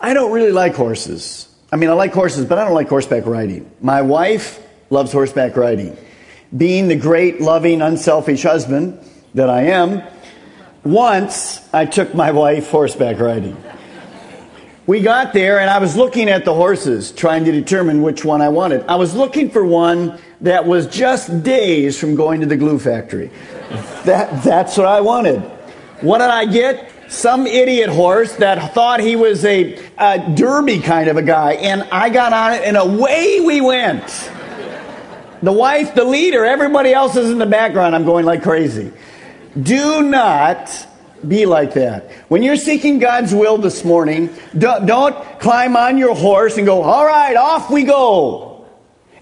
I 0.00 0.14
don't 0.14 0.32
really 0.32 0.52
like 0.52 0.74
horses. 0.74 1.54
I 1.70 1.76
mean, 1.76 1.90
I 1.90 1.92
like 1.92 2.14
horses, 2.14 2.46
but 2.46 2.56
I 2.56 2.64
don't 2.64 2.72
like 2.72 2.88
horseback 2.88 3.26
riding. 3.26 3.70
My 3.82 4.00
wife 4.00 4.66
loves 4.88 5.12
horseback 5.12 5.54
riding 5.54 5.98
being 6.54 6.88
the 6.88 6.96
great, 6.96 7.40
loving, 7.40 7.80
unselfish 7.82 8.42
husband 8.42 8.98
that 9.34 9.48
I 9.48 9.62
am, 9.62 10.02
once 10.84 11.66
I 11.72 11.84
took 11.86 12.14
my 12.14 12.30
wife 12.30 12.70
horseback 12.70 13.18
riding. 13.18 13.56
We 14.86 15.00
got 15.00 15.32
there 15.32 15.58
and 15.58 15.68
I 15.68 15.78
was 15.78 15.96
looking 15.96 16.28
at 16.28 16.44
the 16.44 16.54
horses, 16.54 17.10
trying 17.10 17.44
to 17.46 17.52
determine 17.52 18.02
which 18.02 18.24
one 18.24 18.40
I 18.40 18.50
wanted. 18.50 18.86
I 18.86 18.94
was 18.94 19.16
looking 19.16 19.50
for 19.50 19.64
one 19.64 20.18
that 20.42 20.64
was 20.64 20.86
just 20.86 21.42
days 21.42 21.98
from 21.98 22.14
going 22.14 22.40
to 22.40 22.46
the 22.46 22.56
glue 22.56 22.78
factory. 22.78 23.30
That, 24.04 24.44
that's 24.44 24.76
what 24.76 24.86
I 24.86 25.00
wanted. 25.00 25.40
What 26.02 26.18
did 26.18 26.28
I 26.28 26.44
get? 26.44 26.92
Some 27.08 27.46
idiot 27.46 27.88
horse 27.88 28.36
that 28.36 28.74
thought 28.74 29.00
he 29.00 29.16
was 29.16 29.44
a, 29.44 29.76
a 29.98 30.34
derby 30.34 30.78
kind 30.78 31.08
of 31.08 31.16
a 31.16 31.22
guy. 31.22 31.54
And 31.54 31.82
I 31.90 32.08
got 32.10 32.32
on 32.32 32.52
it 32.52 32.62
and 32.62 32.76
away 32.76 33.40
we 33.40 33.60
went 33.60 34.30
the 35.42 35.52
wife, 35.52 35.94
the 35.94 36.04
leader, 36.04 36.44
everybody 36.44 36.92
else 36.92 37.16
is 37.16 37.30
in 37.30 37.38
the 37.38 37.46
background. 37.46 37.94
I'm 37.94 38.04
going 38.04 38.24
like 38.24 38.42
crazy. 38.42 38.92
Do 39.60 40.02
not 40.02 40.86
be 41.26 41.46
like 41.46 41.74
that. 41.74 42.10
When 42.28 42.42
you're 42.42 42.56
seeking 42.56 42.98
God's 42.98 43.34
will 43.34 43.58
this 43.58 43.84
morning, 43.84 44.34
don't 44.56 45.40
climb 45.40 45.76
on 45.76 45.98
your 45.98 46.14
horse 46.14 46.56
and 46.56 46.66
go, 46.66 46.82
all 46.82 47.04
right, 47.04 47.36
off 47.36 47.70
we 47.70 47.84
go. 47.84 48.66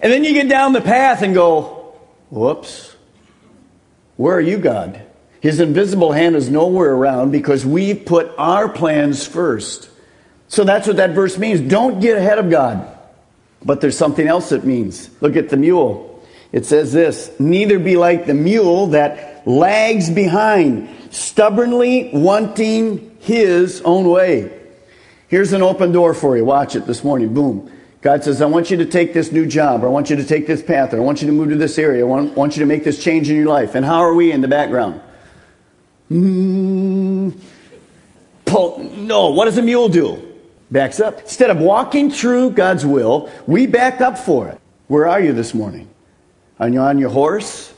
And 0.01 0.13
then 0.13 0.25
you 0.25 0.35
get 0.35 0.49
down 0.49 0.73
the 0.73 0.81
path 0.81 1.23
and 1.23 1.35
go, 1.35 1.95
whoops. 2.31 2.95
Where 4.17 4.37
are 4.37 4.41
you, 4.41 4.59
God? 4.59 5.01
His 5.41 5.61
invisible 5.61 6.13
hand 6.13 6.37
is 6.37 6.49
nowhere 6.49 6.93
around 6.93 7.31
because 7.31 7.67
we 7.67 7.95
put 7.95 8.33
our 8.39 8.69
plans 8.69 9.27
first. 9.27 9.91
So 10.49 10.65
that's 10.65 10.87
what 10.87 10.97
that 10.97 11.11
verse 11.11 11.39
means. 11.39 11.61
Don't 11.61 12.01
get 12.01 12.17
ahead 12.17 12.39
of 12.39 12.51
God. 12.51 12.94
But 13.65 13.81
there's 13.81 13.97
something 13.97 14.27
else 14.27 14.53
it 14.53 14.65
means. 14.65 15.11
Look 15.21 15.37
at 15.37 15.49
the 15.49 15.57
mule. 15.57 16.23
It 16.53 16.67
says 16.67 16.93
this 16.93 17.31
Neither 17.39 17.79
be 17.79 17.97
like 17.97 18.27
the 18.27 18.35
mule 18.35 18.89
that 18.89 19.47
lags 19.47 20.11
behind, 20.11 20.89
stubbornly 21.11 22.11
wanting 22.13 23.17
his 23.21 23.81
own 23.83 24.09
way. 24.09 24.61
Here's 25.29 25.53
an 25.53 25.63
open 25.63 25.93
door 25.93 26.15
for 26.15 26.37
you. 26.37 26.45
Watch 26.45 26.77
it 26.77 26.87
this 26.87 27.03
morning. 27.03 27.35
Boom. 27.35 27.71
God 28.03 28.23
says, 28.23 28.43
I 28.43 28.47
want 28.47 28.71
you 28.71 28.77
to 28.77 28.85
take 28.85 29.15
this 29.15 29.33
new 29.33 29.47
job, 29.47 29.83
or 29.83 29.87
I 29.87 29.91
want 29.91 30.11
you 30.11 30.17
to 30.17 30.25
take 30.25 30.47
this 30.47 30.63
path, 30.63 30.93
or 30.93 30.99
I 30.99 31.01
want 31.01 31.23
you 31.23 31.27
to 31.27 31.33
move 31.33 31.49
to 31.49 31.57
this 31.57 31.79
area, 31.79 32.05
I 32.05 32.07
want, 32.07 32.37
want 32.37 32.55
you 32.55 32.61
to 32.61 32.67
make 32.67 32.85
this 32.85 33.03
change 33.03 33.31
in 33.31 33.37
your 33.37 33.47
life. 33.47 33.75
And 33.75 33.85
how 33.85 34.01
are 34.01 34.13
we 34.13 34.31
in 34.31 34.43
the 34.43 34.49
background? 34.49 35.01
Mm, 36.11 37.41
pull, 38.45 38.79
no, 38.79 39.31
what 39.31 39.47
does 39.47 39.57
a 39.57 39.63
mule 39.63 39.89
do? 39.89 40.34
Backs 40.71 41.01
up. 41.01 41.21
Instead 41.21 41.51
of 41.51 41.59
walking 41.59 42.11
through 42.11 42.51
God's 42.51 42.85
will, 42.87 43.31
we 43.47 43.67
back 43.67 44.01
up 44.01 44.19
for 44.19 44.49
it. 44.49 44.61
Where 44.89 45.07
are 45.07 45.21
you 45.21 45.33
this 45.33 45.55
morning? 45.55 45.89
Are 46.59 46.69
you 46.69 46.81
on 46.81 46.99
your 46.99 47.11
horse, 47.11 47.73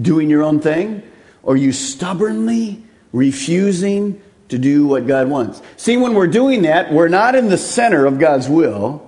doing 0.00 0.30
your 0.30 0.42
own 0.42 0.60
thing? 0.60 1.02
Or 1.42 1.54
are 1.54 1.56
you 1.56 1.72
stubbornly 1.72 2.82
refusing 3.12 4.20
to 4.48 4.58
do 4.58 4.86
what 4.86 5.06
God 5.06 5.28
wants? 5.28 5.62
See, 5.76 5.96
when 5.96 6.14
we're 6.14 6.26
doing 6.26 6.62
that, 6.62 6.92
we're 6.92 7.08
not 7.08 7.34
in 7.34 7.48
the 7.48 7.58
center 7.58 8.06
of 8.06 8.18
God's 8.18 8.48
will 8.48 9.06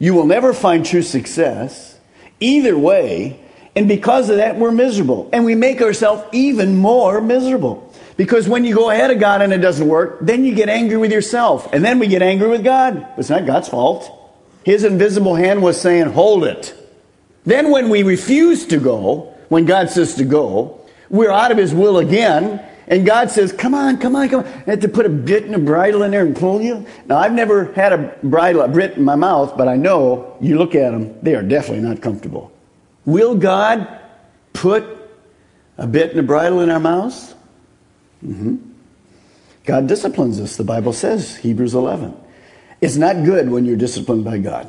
you 0.00 0.14
will 0.14 0.26
never 0.26 0.52
find 0.52 0.84
true 0.84 1.02
success. 1.02 1.98
Either 2.40 2.76
way, 2.76 3.38
and 3.76 3.86
because 3.86 4.30
of 4.30 4.38
that, 4.38 4.56
we're 4.56 4.72
miserable. 4.72 5.28
And 5.32 5.44
we 5.44 5.54
make 5.54 5.80
ourselves 5.82 6.24
even 6.32 6.74
more 6.76 7.20
miserable. 7.20 7.89
Because 8.16 8.48
when 8.48 8.64
you 8.64 8.74
go 8.74 8.90
ahead 8.90 9.10
of 9.10 9.18
God 9.18 9.42
and 9.42 9.52
it 9.52 9.58
doesn't 9.58 9.86
work, 9.86 10.18
then 10.20 10.44
you 10.44 10.54
get 10.54 10.68
angry 10.68 10.96
with 10.96 11.12
yourself. 11.12 11.72
And 11.72 11.84
then 11.84 11.98
we 11.98 12.06
get 12.06 12.22
angry 12.22 12.48
with 12.48 12.64
God. 12.64 13.06
It's 13.16 13.30
not 13.30 13.46
God's 13.46 13.68
fault. 13.68 14.10
His 14.64 14.84
invisible 14.84 15.34
hand 15.34 15.62
was 15.62 15.80
saying, 15.80 16.06
hold 16.08 16.44
it. 16.44 16.74
Then 17.46 17.70
when 17.70 17.88
we 17.88 18.02
refuse 18.02 18.66
to 18.66 18.78
go, 18.78 19.34
when 19.48 19.64
God 19.64 19.90
says 19.90 20.16
to 20.16 20.24
go, 20.24 20.80
we're 21.08 21.30
out 21.30 21.50
of 21.50 21.58
His 21.58 21.74
will 21.74 21.98
again, 21.98 22.64
and 22.86 23.06
God 23.06 23.30
says, 23.30 23.52
come 23.52 23.74
on, 23.74 23.98
come 23.98 24.16
on, 24.16 24.28
come 24.28 24.40
on. 24.40 24.46
I 24.46 24.70
have 24.70 24.80
to 24.80 24.88
put 24.88 25.06
a 25.06 25.10
bit 25.10 25.44
and 25.44 25.54
a 25.54 25.58
bridle 25.58 26.02
in 26.02 26.10
there 26.10 26.26
and 26.26 26.36
pull 26.36 26.60
you. 26.60 26.86
Now, 27.06 27.18
I've 27.18 27.32
never 27.32 27.72
had 27.72 27.92
a 27.92 28.16
bridle, 28.22 28.62
a 28.62 28.68
bit 28.68 28.96
in 28.96 29.04
my 29.04 29.14
mouth, 29.14 29.56
but 29.56 29.68
I 29.68 29.76
know 29.76 30.36
you 30.40 30.58
look 30.58 30.74
at 30.74 30.90
them, 30.90 31.16
they 31.22 31.36
are 31.36 31.42
definitely 31.42 31.88
not 31.88 32.02
comfortable. 32.02 32.52
Will 33.04 33.36
God 33.36 33.86
put 34.52 34.84
a 35.78 35.86
bit 35.86 36.10
and 36.10 36.20
a 36.20 36.22
bridle 36.24 36.60
in 36.60 36.70
our 36.70 36.80
mouths? 36.80 37.34
Mm-hmm. 38.24 38.56
God 39.64 39.86
disciplines 39.86 40.40
us, 40.40 40.56
the 40.56 40.64
Bible 40.64 40.92
says, 40.92 41.36
Hebrews 41.36 41.74
11. 41.74 42.16
It's 42.80 42.96
not 42.96 43.24
good 43.24 43.50
when 43.50 43.64
you're 43.64 43.76
disciplined 43.76 44.24
by 44.24 44.38
God. 44.38 44.68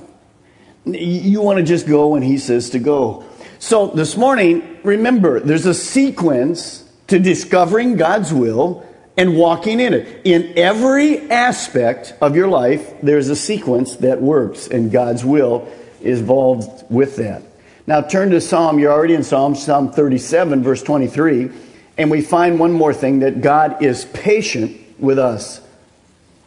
You 0.85 1.41
want 1.41 1.57
to 1.59 1.63
just 1.63 1.87
go 1.87 2.09
when 2.09 2.21
He 2.21 2.37
says 2.37 2.71
to 2.71 2.79
go. 2.79 3.25
So 3.59 3.87
this 3.87 4.17
morning, 4.17 4.79
remember, 4.83 5.39
there's 5.39 5.65
a 5.65 5.73
sequence 5.73 6.89
to 7.07 7.19
discovering 7.19 7.95
God's 7.95 8.33
will 8.33 8.85
and 9.17 9.37
walking 9.37 9.79
in 9.79 9.93
it. 9.93 10.21
In 10.25 10.53
every 10.57 11.29
aspect 11.29 12.13
of 12.21 12.35
your 12.35 12.47
life, 12.47 12.99
there's 13.01 13.29
a 13.29 13.35
sequence 13.35 13.97
that 13.97 14.21
works, 14.21 14.67
and 14.67 14.91
God's 14.91 15.23
will 15.23 15.71
is 16.01 16.19
involved 16.19 16.89
with 16.89 17.17
that. 17.17 17.43
Now 17.85 18.01
turn 18.01 18.31
to 18.31 18.41
Psalm, 18.41 18.79
you're 18.79 18.91
already 18.91 19.13
in 19.13 19.23
Psalm, 19.23 19.55
Psalm 19.55 19.91
37, 19.91 20.63
verse 20.63 20.81
23, 20.81 21.51
and 21.97 22.09
we 22.09 22.21
find 22.21 22.59
one 22.59 22.71
more 22.71 22.93
thing 22.93 23.19
that 23.19 23.41
God 23.41 23.83
is 23.83 24.05
patient 24.05 24.79
with 24.99 25.19
us. 25.19 25.61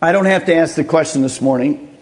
I 0.00 0.12
don't 0.12 0.26
have 0.26 0.46
to 0.46 0.54
ask 0.54 0.74
the 0.74 0.84
question 0.84 1.22
this 1.22 1.40
morning, 1.40 1.96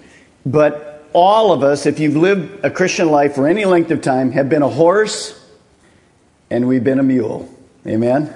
but 0.44 1.08
all 1.12 1.52
of 1.52 1.62
us, 1.62 1.86
if 1.86 2.00
you've 2.00 2.16
lived 2.16 2.64
a 2.64 2.70
Christian 2.70 3.10
life 3.10 3.34
for 3.34 3.46
any 3.46 3.64
length 3.64 3.90
of 3.90 4.00
time, 4.02 4.32
have 4.32 4.48
been 4.48 4.62
a 4.62 4.68
horse 4.68 5.38
and 6.50 6.68
we've 6.68 6.84
been 6.84 6.98
a 6.98 7.02
mule. 7.02 7.48
Amen? 7.86 8.32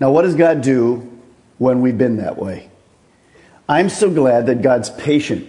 Now, 0.00 0.12
what 0.12 0.22
does 0.22 0.34
God 0.34 0.60
do 0.60 1.20
when 1.58 1.80
we've 1.80 1.98
been 1.98 2.18
that 2.18 2.38
way? 2.38 2.70
I'm 3.68 3.88
so 3.88 4.10
glad 4.10 4.46
that 4.46 4.62
God's 4.62 4.90
patient. 4.90 5.48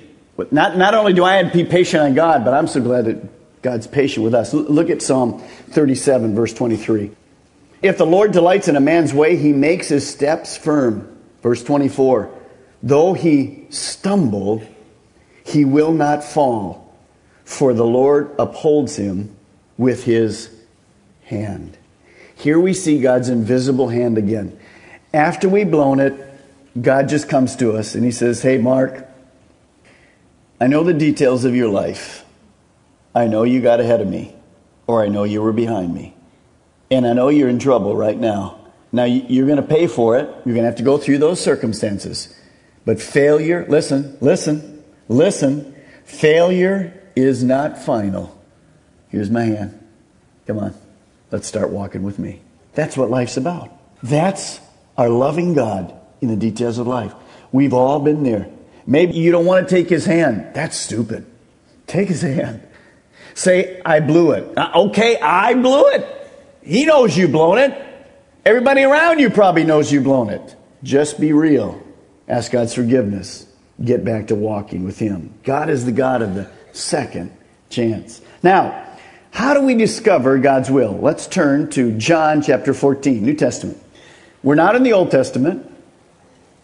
Not, 0.52 0.78
not 0.78 0.94
only 0.94 1.14
do 1.14 1.24
I 1.24 1.36
have 1.36 1.52
to 1.52 1.58
be 1.58 1.66
patient 1.70 2.04
on 2.04 2.14
God, 2.16 2.44
but 2.44 2.54
I'm 2.54 2.68
so 2.68 2.82
glad 2.82 3.06
that 3.06 3.62
God's 3.62 3.88
patient 3.88 4.24
with 4.24 4.34
us. 4.34 4.54
Look 4.54 4.90
at 4.90 5.02
Psalm 5.02 5.40
37, 5.70 6.36
verse 6.36 6.54
23. 6.54 7.12
If 7.82 7.98
the 7.98 8.06
Lord 8.06 8.32
delights 8.32 8.68
in 8.68 8.76
a 8.76 8.82
man's 8.82 9.14
way, 9.14 9.38
he 9.38 9.54
makes 9.54 9.88
his 9.88 10.10
steps 10.10 10.58
firm. 10.58 11.18
Verse 11.42 11.64
24. 11.64 12.30
Though 12.84 13.14
he 13.14 13.66
stumble, 13.70 14.62
he 15.44 15.66
will 15.66 15.92
not 15.92 16.24
fall, 16.24 16.94
for 17.44 17.74
the 17.74 17.86
Lord 17.86 18.32
upholds 18.38 18.96
him 18.96 19.36
with 19.78 20.04
his 20.04 20.50
hand. 21.24 21.78
Here 22.36 22.60
we 22.60 22.74
see 22.74 23.02
God's 23.02 23.30
invisible 23.30 23.90
hand 23.90 24.18
again. 24.18 24.58
After 25.14 25.50
we've 25.50 25.70
blown 25.70 26.00
it, 26.00 26.14
God 26.80 27.10
just 27.10 27.28
comes 27.28 27.56
to 27.58 27.74
us 27.74 27.96
and 27.96 28.04
He 28.04 28.12
says, 28.12 28.42
Hey, 28.42 28.58
Mark, 28.58 29.08
I 30.62 30.68
know 30.68 30.84
the 30.84 30.94
details 30.94 31.46
of 31.46 31.56
your 31.56 31.70
life. 31.70 32.26
I 33.16 33.28
know 33.28 33.44
you 33.44 33.62
got 33.62 33.80
ahead 33.80 34.02
of 34.02 34.08
me, 34.08 34.36
or 34.88 35.04
I 35.04 35.08
know 35.08 35.24
you 35.24 35.42
were 35.42 35.52
behind 35.52 35.94
me. 35.94 36.16
And 36.92 37.06
I 37.06 37.14
know 37.14 37.30
you're 37.30 37.50
in 37.50 37.60
trouble 37.60 37.96
right 37.96 38.18
now. 38.18 38.60
Now, 38.92 39.04
you're 39.04 39.46
going 39.46 39.62
to 39.62 39.68
pay 39.68 39.86
for 39.86 40.18
it. 40.18 40.26
You're 40.46 40.56
going 40.56 40.64
to 40.64 40.70
have 40.70 40.78
to 40.78 40.84
go 40.84 40.98
through 40.98 41.20
those 41.20 41.40
circumstances. 41.40 42.36
But 42.86 43.00
failure, 43.00 43.66
listen, 43.70 44.18
listen, 44.20 44.84
listen. 45.08 45.76
Failure 46.06 47.00
is 47.16 47.44
not 47.44 47.78
final. 47.78 48.36
Here's 49.10 49.30
my 49.30 49.44
hand. 49.44 49.80
Come 50.48 50.58
on. 50.58 50.74
Let's 51.32 51.48
start 51.48 51.70
walking 51.70 52.02
with 52.02 52.18
me. 52.18 52.42
That's 52.74 52.98
what 52.98 53.12
life's 53.12 53.38
about. 53.38 53.72
That's 54.02 54.60
our 54.98 55.10
loving 55.10 55.54
God 55.54 55.94
in 56.22 56.30
the 56.30 56.36
details 56.36 56.80
of 56.80 56.88
life. 56.88 57.14
We've 57.52 57.74
all 57.74 58.00
been 58.00 58.24
there. 58.24 58.50
Maybe 58.88 59.14
you 59.14 59.32
don't 59.32 59.46
want 59.46 59.68
to 59.68 59.76
take 59.76 59.90
his 59.90 60.06
hand. 60.06 60.56
That's 60.56 60.76
stupid. 60.76 61.28
Take 61.86 62.08
his 62.08 62.24
hand. 62.24 62.68
Say, 63.36 63.80
I 63.86 64.00
blew 64.00 64.32
it. 64.32 64.58
Uh, 64.58 64.72
okay, 64.88 65.20
I 65.20 65.54
blew 65.54 65.88
it. 65.90 66.19
He 66.62 66.86
knows 66.86 67.18
you've 67.18 67.32
blown 67.32 67.58
it. 67.58 67.86
Everybody 68.46 68.84
around 68.84 69.20
you 69.20 69.30
probably 69.30 69.64
knows 69.64 69.92
you've 69.92 70.04
blown 70.04 70.30
it. 70.30 70.56
Just 70.84 71.20
be 71.20 71.34
real. 71.34 71.82
Ask 72.28 72.52
God's 72.52 72.74
forgiveness. 72.74 73.46
Get 73.84 74.04
back 74.04 74.28
to 74.28 74.36
walking 74.36 74.84
with 74.84 75.00
him. 75.00 75.34
God 75.44 75.70
is 75.70 75.86
the 75.86 75.92
God 75.92 76.22
of 76.22 76.36
the 76.36 76.50
second 76.74 77.32
chance. 77.70 78.22
Now, 78.44 78.86
how 79.32 79.54
do 79.54 79.62
we 79.62 79.76
discover 79.76 80.38
God's 80.38 80.70
will? 80.70 80.98
Let's 80.98 81.28
turn 81.28 81.70
to 81.72 81.98
John 81.98 82.42
chapter 82.42 82.74
14, 82.74 83.24
New 83.24 83.36
Testament. 83.36 83.78
We're 84.44 84.56
not 84.56 84.76
in 84.76 84.84
the 84.84 84.94
Old 84.94 85.12
Testament, 85.12 85.70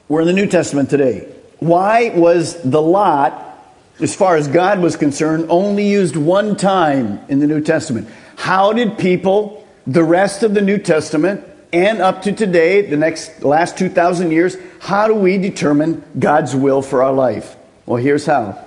we're 0.08 0.22
in 0.22 0.28
the 0.28 0.34
New 0.34 0.48
Testament 0.48 0.90
today. 0.90 1.28
Why 1.60 2.10
was 2.10 2.62
the 2.62 2.82
lot, 2.82 3.60
as 4.00 4.16
far 4.16 4.36
as 4.36 4.48
God 4.48 4.80
was 4.80 4.96
concerned, 4.96 5.48
only 5.50 5.88
used 5.88 6.16
one 6.16 6.56
time 6.56 7.20
in 7.28 7.40
the 7.40 7.48
New 7.48 7.62
Testament? 7.62 8.08
How 8.36 8.72
did 8.72 8.98
people, 8.98 9.65
the 9.88 10.04
rest 10.04 10.44
of 10.44 10.54
the 10.54 10.62
New 10.62 10.77
Testament, 10.77 11.46
and 11.72 12.01
up 12.01 12.22
to 12.24 12.32
today, 12.32 12.82
the 12.82 12.98
next 12.98 13.44
last 13.44 13.77
2,000 13.77 14.32
years, 14.32 14.56
how 14.80 15.08
do 15.08 15.15
we 15.15 15.38
determine 15.38 16.04
God's 16.18 16.56
will 16.56 16.82
for 16.82 17.04
our 17.04 17.13
life? 17.13 17.56
Well, 17.86 18.01
here's 18.01 18.25
how. 18.25 18.63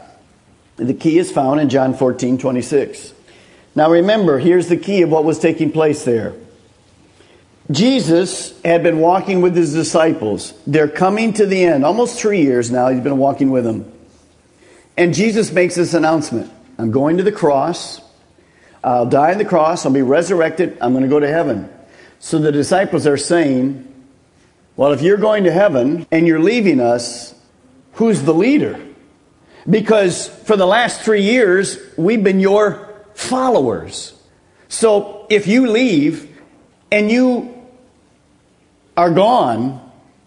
The 0.76 0.94
key 0.94 1.18
is 1.18 1.32
found 1.32 1.60
in 1.60 1.68
John 1.68 1.94
14, 1.94 2.38
26. 2.38 3.14
Now 3.75 3.90
remember, 3.90 4.38
here's 4.38 4.68
the 4.68 4.76
key 4.76 5.02
of 5.02 5.10
what 5.10 5.25
was 5.25 5.38
taking 5.38 5.72
place 5.72 6.04
there. 6.04 6.34
Jesus 7.70 8.58
had 8.62 8.82
been 8.82 8.98
walking 8.98 9.42
with 9.42 9.54
his 9.54 9.75
disciples. 9.75 10.54
They're 10.66 10.88
coming 10.88 11.34
to 11.34 11.46
the 11.46 11.64
end. 11.64 11.84
Almost 11.84 12.18
three 12.18 12.42
years 12.42 12.70
now, 12.70 12.88
he's 12.88 13.02
been 13.02 13.18
walking 13.18 13.50
with 13.50 13.64
them. 13.64 13.92
And 14.96 15.14
Jesus 15.14 15.52
makes 15.52 15.75
this 15.75 15.94
announcement 15.94 16.50
I'm 16.78 16.90
going 16.90 17.16
to 17.18 17.22
the 17.22 17.32
cross. 17.32 18.00
I'll 18.82 19.06
die 19.06 19.32
on 19.32 19.38
the 19.38 19.44
cross. 19.44 19.85
I'll 19.85 19.92
be 19.92 20.02
resurrected. 20.02 20.78
I'm 20.80 20.92
going 20.92 21.02
to 21.02 21.08
go 21.08 21.20
to 21.20 21.28
heaven. 21.28 21.68
So 22.18 22.38
the 22.38 22.52
disciples 22.52 23.06
are 23.06 23.16
saying, 23.16 23.87
Well, 24.76 24.92
if 24.92 25.02
you're 25.02 25.16
going 25.16 25.44
to 25.44 25.52
heaven 25.52 26.06
and 26.11 26.26
you're 26.26 26.40
leaving 26.40 26.80
us, 26.80 27.35
who's 27.92 28.23
the 28.23 28.35
leader? 28.35 28.80
Because 29.68 30.28
for 30.28 30.56
the 30.56 30.66
last 30.66 31.02
three 31.02 31.23
years, 31.23 31.78
we've 31.97 32.23
been 32.25 32.40
your 32.40 33.04
followers. 33.14 34.14
So 34.68 35.26
if 35.28 35.47
you 35.47 35.68
leave 35.68 36.38
and 36.90 37.11
you 37.11 37.54
are 38.97 39.11
gone, 39.11 39.80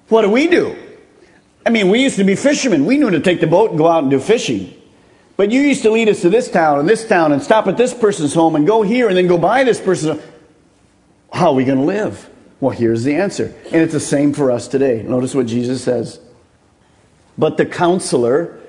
what 0.09 0.21
do 0.23 0.29
we 0.29 0.47
do? 0.47 0.75
I 1.65 1.69
mean, 1.69 1.89
we 1.89 2.01
used 2.01 2.17
to 2.17 2.23
be 2.23 2.35
fishermen. 2.35 2.85
We 2.85 2.97
knew 2.97 3.11
to 3.11 3.19
take 3.19 3.39
the 3.39 3.47
boat 3.47 3.69
and 3.69 3.77
go 3.77 3.87
out 3.87 4.03
and 4.03 4.11
do 4.11 4.19
fishing. 4.19 4.73
But 5.41 5.49
you 5.49 5.61
used 5.61 5.81
to 5.81 5.89
lead 5.89 6.07
us 6.07 6.21
to 6.21 6.29
this 6.29 6.51
town 6.51 6.79
and 6.79 6.87
this 6.87 7.07
town 7.07 7.31
and 7.31 7.41
stop 7.41 7.65
at 7.65 7.75
this 7.75 7.95
person's 7.95 8.31
home 8.31 8.55
and 8.55 8.67
go 8.67 8.83
here 8.83 9.07
and 9.07 9.17
then 9.17 9.25
go 9.25 9.39
by 9.39 9.63
this 9.63 9.81
person's 9.81 10.19
home. 10.19 10.31
How 11.33 11.47
are 11.47 11.55
we 11.55 11.65
going 11.65 11.79
to 11.79 11.83
live? 11.83 12.29
Well, 12.59 12.77
here's 12.77 13.03
the 13.03 13.15
answer. 13.15 13.51
And 13.65 13.81
it's 13.81 13.91
the 13.91 13.99
same 13.99 14.33
for 14.33 14.51
us 14.51 14.67
today. 14.67 15.01
Notice 15.01 15.33
what 15.33 15.47
Jesus 15.47 15.83
says. 15.83 16.19
But 17.39 17.57
the 17.57 17.65
counselor, 17.65 18.59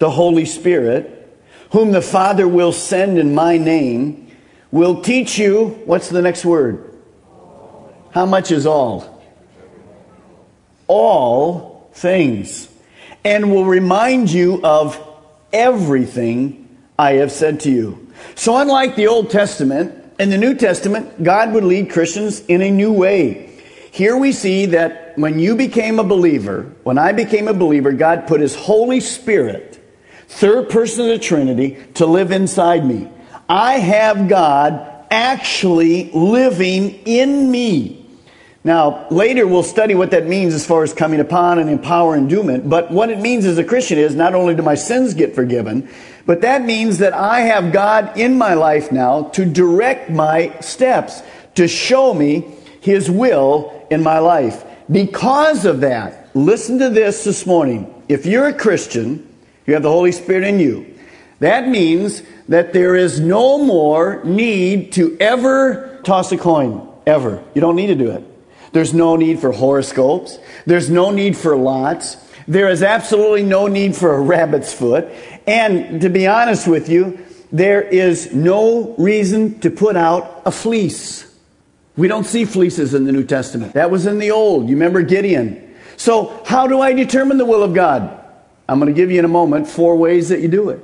the 0.00 0.10
Holy 0.10 0.44
Spirit, 0.44 1.40
whom 1.70 1.92
the 1.92 2.02
Father 2.02 2.48
will 2.48 2.72
send 2.72 3.16
in 3.16 3.32
my 3.32 3.56
name, 3.56 4.28
will 4.72 5.02
teach 5.02 5.38
you, 5.38 5.80
what's 5.84 6.08
the 6.08 6.20
next 6.20 6.44
word? 6.44 6.98
How 8.10 8.26
much 8.26 8.50
is 8.50 8.66
all? 8.66 9.22
All 10.88 11.88
things. 11.94 12.68
And 13.22 13.52
will 13.52 13.66
remind 13.66 14.32
you 14.32 14.60
of 14.64 15.10
everything 15.52 16.78
I 16.98 17.14
have 17.14 17.32
said 17.32 17.60
to 17.60 17.70
you. 17.70 18.12
So, 18.34 18.56
unlike 18.56 18.96
the 18.96 19.08
Old 19.08 19.30
Testament, 19.30 19.98
in 20.18 20.30
the 20.30 20.38
New 20.38 20.54
Testament, 20.54 21.22
God 21.22 21.52
would 21.52 21.64
lead 21.64 21.90
Christians 21.90 22.40
in 22.46 22.62
a 22.62 22.70
new 22.70 22.92
way. 22.92 23.50
Here 23.90 24.16
we 24.16 24.32
see 24.32 24.66
that 24.66 25.18
when 25.18 25.38
you 25.38 25.56
became 25.56 25.98
a 25.98 26.04
believer, 26.04 26.72
when 26.82 26.96
I 26.96 27.12
became 27.12 27.48
a 27.48 27.54
believer, 27.54 27.92
God 27.92 28.26
put 28.26 28.40
His 28.40 28.54
Holy 28.54 29.00
Spirit, 29.00 29.78
third 30.28 30.70
person 30.70 31.04
of 31.04 31.08
the 31.08 31.18
Trinity, 31.18 31.76
to 31.94 32.06
live 32.06 32.30
inside 32.30 32.86
me. 32.86 33.08
I 33.48 33.74
have 33.74 34.28
God 34.28 35.06
actually 35.10 36.10
living 36.12 37.02
in 37.04 37.50
me. 37.50 38.01
Now, 38.64 39.08
later 39.10 39.46
we'll 39.46 39.64
study 39.64 39.96
what 39.96 40.12
that 40.12 40.28
means 40.28 40.54
as 40.54 40.64
far 40.64 40.84
as 40.84 40.94
coming 40.94 41.18
upon 41.18 41.58
and 41.58 41.68
empower 41.68 42.16
endowment. 42.16 42.68
But 42.68 42.92
what 42.92 43.10
it 43.10 43.18
means 43.18 43.44
as 43.44 43.58
a 43.58 43.64
Christian 43.64 43.98
is 43.98 44.14
not 44.14 44.34
only 44.34 44.54
do 44.54 44.62
my 44.62 44.76
sins 44.76 45.14
get 45.14 45.34
forgiven, 45.34 45.88
but 46.26 46.42
that 46.42 46.62
means 46.62 46.98
that 46.98 47.12
I 47.12 47.40
have 47.40 47.72
God 47.72 48.16
in 48.16 48.38
my 48.38 48.54
life 48.54 48.92
now 48.92 49.24
to 49.30 49.44
direct 49.44 50.10
my 50.10 50.56
steps, 50.60 51.22
to 51.56 51.66
show 51.66 52.14
me 52.14 52.54
His 52.80 53.10
will 53.10 53.86
in 53.90 54.02
my 54.02 54.20
life. 54.20 54.64
Because 54.90 55.64
of 55.64 55.80
that, 55.80 56.30
listen 56.34 56.78
to 56.78 56.88
this 56.88 57.24
this 57.24 57.44
morning. 57.44 57.92
If 58.08 58.26
you're 58.26 58.46
a 58.46 58.54
Christian, 58.54 59.28
you 59.66 59.74
have 59.74 59.82
the 59.82 59.90
Holy 59.90 60.12
Spirit 60.12 60.44
in 60.44 60.60
you. 60.60 60.86
That 61.40 61.66
means 61.66 62.22
that 62.48 62.72
there 62.72 62.94
is 62.94 63.18
no 63.18 63.58
more 63.58 64.22
need 64.22 64.92
to 64.92 65.16
ever 65.18 66.00
toss 66.04 66.30
a 66.30 66.38
coin. 66.38 66.88
Ever. 67.04 67.42
You 67.54 67.60
don't 67.60 67.74
need 67.74 67.88
to 67.88 67.96
do 67.96 68.12
it. 68.12 68.31
There's 68.72 68.94
no 68.94 69.16
need 69.16 69.38
for 69.38 69.52
horoscopes. 69.52 70.38
There's 70.66 70.90
no 70.90 71.10
need 71.10 71.36
for 71.36 71.56
lots. 71.56 72.16
There 72.48 72.68
is 72.68 72.82
absolutely 72.82 73.42
no 73.44 73.66
need 73.66 73.94
for 73.94 74.14
a 74.14 74.20
rabbit's 74.20 74.72
foot. 74.72 75.08
And 75.46 76.00
to 76.00 76.08
be 76.08 76.26
honest 76.26 76.66
with 76.66 76.88
you, 76.88 77.24
there 77.52 77.82
is 77.82 78.34
no 78.34 78.94
reason 78.96 79.60
to 79.60 79.70
put 79.70 79.96
out 79.96 80.42
a 80.46 80.50
fleece. 80.50 81.30
We 81.96 82.08
don't 82.08 82.24
see 82.24 82.46
fleeces 82.46 82.94
in 82.94 83.04
the 83.04 83.12
New 83.12 83.24
Testament. 83.24 83.74
That 83.74 83.90
was 83.90 84.06
in 84.06 84.18
the 84.18 84.30
Old. 84.30 84.68
You 84.68 84.76
remember 84.76 85.02
Gideon. 85.02 85.74
So, 85.98 86.42
how 86.46 86.66
do 86.66 86.80
I 86.80 86.94
determine 86.94 87.36
the 87.36 87.44
will 87.44 87.62
of 87.62 87.74
God? 87.74 88.18
I'm 88.68 88.80
going 88.80 88.92
to 88.92 88.98
give 88.98 89.10
you 89.10 89.18
in 89.18 89.26
a 89.26 89.28
moment 89.28 89.68
four 89.68 89.96
ways 89.96 90.30
that 90.30 90.40
you 90.40 90.48
do 90.48 90.70
it. 90.70 90.82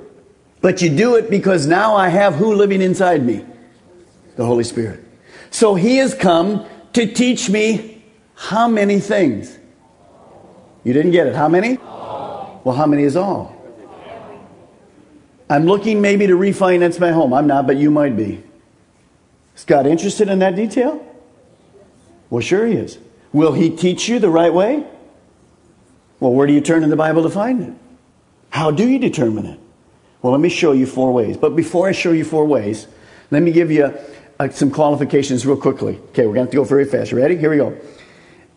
But 0.61 0.83
you 0.83 0.95
do 0.95 1.17
it 1.17 1.31
because 1.31 1.67
now 1.67 1.97
I 1.97 2.09
have 2.09 2.35
who 2.35 2.55
living 2.55 2.83
inside 2.83 3.25
me? 3.25 3.45
The 4.37 4.45
Holy 4.45 4.65
Spirit. 4.65 5.03
So 5.51 5.75
He 5.75 5.97
has 5.97 6.15
come 6.15 6.67
to 6.99 7.07
teach 7.07 7.49
me 7.49 8.03
how 8.35 8.67
many 8.67 8.99
things? 8.99 9.57
You 10.83 10.93
didn't 10.93 11.13
get 11.13 11.29
it. 11.29 11.37
How 11.37 11.49
many? 11.49 11.77
Well, 11.77 12.75
how 12.77 12.87
many 12.87 13.05
is 13.05 13.15
all? 13.15 13.55
I'm 15.49 15.65
looking 15.65 16.01
maybe 16.01 16.27
to 16.27 16.35
refinance 16.35 16.99
my 16.99 17.13
home. 17.13 17.33
I'm 17.33 17.47
not, 17.47 17.69
but 17.69 17.77
you 17.77 17.93
might 17.93 18.17
be. 18.17 18.43
Is 19.57 19.65
God 19.65 19.87
interested 19.87 20.29
in 20.29 20.41
that 20.41 20.57
detail? 20.57 21.05
Well, 22.31 22.43
sure 22.43 22.67
He 22.67 22.75
is. 22.75 22.99
Will 23.33 23.53
He 23.53 23.71
teach 23.71 24.09
you 24.09 24.19
the 24.19 24.29
right 24.29 24.53
way? 24.53 24.85
Well, 26.19 26.33
where 26.33 26.49
do 26.49 26.53
you 26.53 26.61
turn 26.61 26.83
in 26.83 26.91
the 26.91 26.97
Bible 26.97 27.23
to 27.23 27.31
find 27.31 27.63
it? 27.63 27.73
How 28.51 28.73
do 28.73 28.89
you 28.89 28.99
determine 28.99 29.47
it? 29.47 29.61
Well, 30.21 30.33
let 30.33 30.41
me 30.41 30.49
show 30.49 30.73
you 30.73 30.85
four 30.85 31.13
ways. 31.13 31.37
But 31.37 31.55
before 31.55 31.89
I 31.89 31.93
show 31.93 32.11
you 32.11 32.25
four 32.25 32.45
ways, 32.45 32.89
let 33.31 33.41
me 33.41 33.53
give 33.53 33.71
you 33.71 33.97
uh, 34.39 34.49
some 34.51 34.71
qualifications 34.71 35.47
real 35.47 35.57
quickly. 35.57 35.97
Okay, 36.11 36.27
we're 36.27 36.35
going 36.35 36.35
to 36.35 36.41
have 36.41 36.51
to 36.51 36.57
go 36.57 36.65
very 36.65 36.85
fast. 36.85 37.13
Ready? 37.13 37.37
Here 37.37 37.51
we 37.51 37.57
go. 37.57 37.77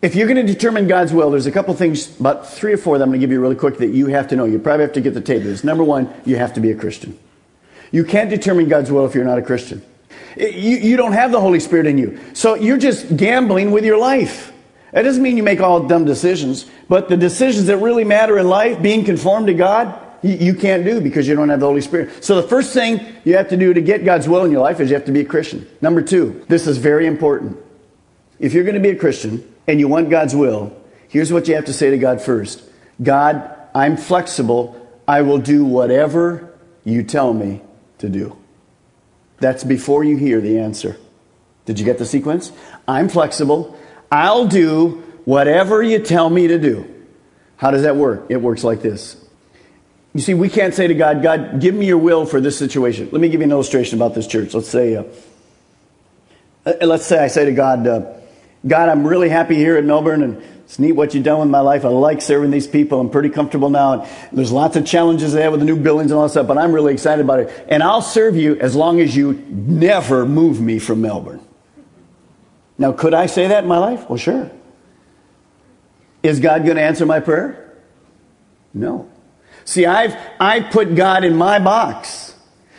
If 0.00 0.16
you're 0.16 0.26
going 0.26 0.44
to 0.44 0.52
determine 0.52 0.88
God's 0.88 1.12
will, 1.12 1.30
there's 1.30 1.46
a 1.46 1.52
couple 1.52 1.72
things, 1.74 2.18
about 2.18 2.48
three 2.48 2.72
or 2.72 2.76
four 2.76 2.98
that 2.98 3.04
I'm 3.04 3.10
going 3.10 3.20
to 3.20 3.24
give 3.24 3.30
you 3.30 3.40
really 3.40 3.54
quick 3.54 3.78
that 3.78 3.90
you 3.90 4.06
have 4.08 4.28
to 4.28 4.36
know. 4.36 4.44
You 4.44 4.58
probably 4.58 4.84
have 4.84 4.94
to 4.94 5.00
get 5.00 5.14
the 5.14 5.20
tape 5.20 5.44
this. 5.44 5.62
Number 5.62 5.84
one, 5.84 6.12
you 6.24 6.36
have 6.36 6.54
to 6.54 6.60
be 6.60 6.72
a 6.72 6.74
Christian. 6.74 7.16
You 7.92 8.04
can't 8.04 8.28
determine 8.28 8.68
God's 8.68 8.90
will 8.90 9.06
if 9.06 9.14
you're 9.14 9.24
not 9.24 9.38
a 9.38 9.42
Christian. 9.42 9.82
You, 10.36 10.46
you 10.48 10.96
don't 10.96 11.12
have 11.12 11.30
the 11.30 11.40
Holy 11.40 11.60
Spirit 11.60 11.86
in 11.86 11.98
you. 11.98 12.18
So 12.32 12.54
you're 12.54 12.78
just 12.78 13.16
gambling 13.16 13.70
with 13.70 13.84
your 13.84 13.98
life. 13.98 14.52
That 14.92 15.02
doesn't 15.02 15.22
mean 15.22 15.36
you 15.36 15.42
make 15.42 15.60
all 15.60 15.86
dumb 15.86 16.04
decisions, 16.04 16.66
but 16.88 17.08
the 17.08 17.16
decisions 17.16 17.66
that 17.66 17.78
really 17.78 18.04
matter 18.04 18.38
in 18.38 18.48
life, 18.48 18.82
being 18.82 19.04
conformed 19.04 19.46
to 19.46 19.54
God, 19.54 19.98
you 20.22 20.54
can't 20.54 20.84
do 20.84 21.00
because 21.00 21.26
you 21.26 21.34
don't 21.34 21.48
have 21.48 21.60
the 21.60 21.66
Holy 21.66 21.80
Spirit. 21.80 22.24
So 22.24 22.40
the 22.40 22.46
first 22.46 22.72
thing 22.72 23.04
you 23.24 23.36
have 23.36 23.48
to 23.48 23.56
do 23.56 23.74
to 23.74 23.80
get 23.80 24.04
God's 24.04 24.28
will 24.28 24.44
in 24.44 24.52
your 24.52 24.60
life 24.60 24.78
is 24.80 24.88
you 24.88 24.94
have 24.94 25.06
to 25.06 25.12
be 25.12 25.20
a 25.20 25.24
Christian. 25.24 25.68
Number 25.80 26.00
two, 26.00 26.44
this 26.48 26.66
is 26.66 26.78
very 26.78 27.06
important. 27.06 27.58
If 28.38 28.54
you're 28.54 28.64
going 28.64 28.76
to 28.76 28.80
be 28.80 28.90
a 28.90 28.96
Christian 28.96 29.52
and 29.66 29.80
you 29.80 29.88
want 29.88 30.10
God's 30.10 30.34
will, 30.34 30.76
here's 31.08 31.32
what 31.32 31.48
you 31.48 31.54
have 31.56 31.64
to 31.66 31.72
say 31.72 31.90
to 31.90 31.98
God 31.98 32.20
first 32.20 32.62
God, 33.02 33.52
I'm 33.74 33.96
flexible. 33.96 34.78
I 35.08 35.22
will 35.22 35.38
do 35.38 35.64
whatever 35.64 36.56
you 36.84 37.02
tell 37.02 37.34
me 37.34 37.60
to 37.98 38.08
do. 38.08 38.36
That's 39.38 39.64
before 39.64 40.04
you 40.04 40.16
hear 40.16 40.40
the 40.40 40.60
answer. 40.60 40.96
Did 41.64 41.78
you 41.78 41.84
get 41.84 41.98
the 41.98 42.06
sequence? 42.06 42.52
I'm 42.86 43.08
flexible. 43.08 43.76
I'll 44.10 44.46
do 44.46 45.02
whatever 45.24 45.82
you 45.82 45.98
tell 45.98 46.30
me 46.30 46.46
to 46.48 46.58
do. 46.58 46.88
How 47.56 47.70
does 47.70 47.82
that 47.82 47.96
work? 47.96 48.26
It 48.28 48.36
works 48.36 48.64
like 48.64 48.82
this. 48.82 49.21
You 50.14 50.20
see, 50.20 50.34
we 50.34 50.48
can't 50.48 50.74
say 50.74 50.86
to 50.86 50.94
God, 50.94 51.22
God, 51.22 51.60
give 51.60 51.74
me 51.74 51.86
your 51.86 51.98
will 51.98 52.26
for 52.26 52.40
this 52.40 52.58
situation. 52.58 53.08
Let 53.12 53.20
me 53.20 53.28
give 53.28 53.40
you 53.40 53.44
an 53.44 53.50
illustration 53.50 53.98
about 53.98 54.14
this 54.14 54.26
church. 54.26 54.52
Let's 54.52 54.68
say, 54.68 54.96
uh, 54.96 55.04
uh 56.66 56.74
let's 56.82 57.06
say 57.06 57.22
I 57.22 57.28
say 57.28 57.46
to 57.46 57.52
God, 57.52 57.86
uh, 57.86 58.12
God, 58.66 58.88
I'm 58.88 59.06
really 59.06 59.28
happy 59.28 59.56
here 59.56 59.78
in 59.78 59.86
Melbourne 59.86 60.22
and 60.22 60.42
it's 60.64 60.78
neat 60.78 60.92
what 60.92 61.14
you've 61.14 61.24
done 61.24 61.40
with 61.40 61.48
my 61.48 61.60
life. 61.60 61.84
I 61.84 61.88
like 61.88 62.22
serving 62.22 62.50
these 62.50 62.66
people. 62.66 63.00
I'm 63.00 63.10
pretty 63.10 63.28
comfortable 63.28 63.68
now. 63.68 64.02
And 64.02 64.38
there's 64.38 64.52
lots 64.52 64.76
of 64.76 64.86
challenges 64.86 65.32
there 65.32 65.50
with 65.50 65.60
the 65.60 65.66
new 65.66 65.76
buildings 65.76 66.10
and 66.10 66.18
all 66.18 66.24
that 66.24 66.30
stuff, 66.30 66.46
but 66.46 66.56
I'm 66.56 66.72
really 66.72 66.94
excited 66.94 67.22
about 67.22 67.40
it. 67.40 67.66
And 67.68 67.82
I'll 67.82 68.00
serve 68.00 68.36
you 68.36 68.58
as 68.58 68.74
long 68.74 69.00
as 69.00 69.14
you 69.14 69.34
never 69.48 70.24
move 70.24 70.60
me 70.60 70.78
from 70.78 71.02
Melbourne. 71.02 71.40
Now, 72.78 72.92
could 72.92 73.12
I 73.12 73.26
say 73.26 73.48
that 73.48 73.64
in 73.64 73.68
my 73.68 73.78
life? 73.78 74.08
Well, 74.08 74.16
sure. 74.16 74.50
Is 76.22 76.40
God 76.40 76.64
going 76.64 76.76
to 76.76 76.82
answer 76.82 77.04
my 77.04 77.20
prayer? 77.20 77.76
No. 78.72 79.11
See, 79.64 79.86
I've, 79.86 80.16
I've 80.40 80.70
put 80.70 80.94
God 80.94 81.24
in 81.24 81.36
my 81.36 81.58
box. 81.58 82.34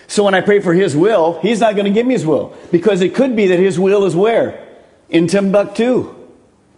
So 0.08 0.24
when 0.24 0.36
I 0.36 0.41
pray 0.41 0.60
for 0.60 0.74
His 0.74 0.96
will, 0.96 1.39
He's 1.41 1.60
not 1.60 1.76
going 1.76 1.86
to 1.86 1.91
give 1.91 2.06
me 2.06 2.13
His 2.13 2.26
will. 2.26 2.56
Because 2.72 3.02
it 3.02 3.15
could 3.15 3.36
be 3.36 3.48
that 3.48 3.60
His 3.60 3.80
will 3.80 4.06
is 4.06 4.15
where? 4.15 4.67
In 5.10 5.28
Timbuktu. 5.28 6.15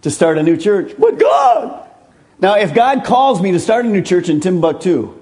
To 0.04 0.12
start 0.12 0.38
a 0.38 0.44
new 0.44 0.56
church. 0.58 0.94
But 0.98 1.20
God! 1.20 1.90
Now, 2.40 2.56
if 2.56 2.74
God 2.74 3.04
calls 3.04 3.42
me 3.42 3.52
to 3.54 3.60
start 3.60 3.86
a 3.86 3.90
new 3.90 4.02
church 4.02 4.30
in 4.30 4.40
Timbuktu, 4.40 5.20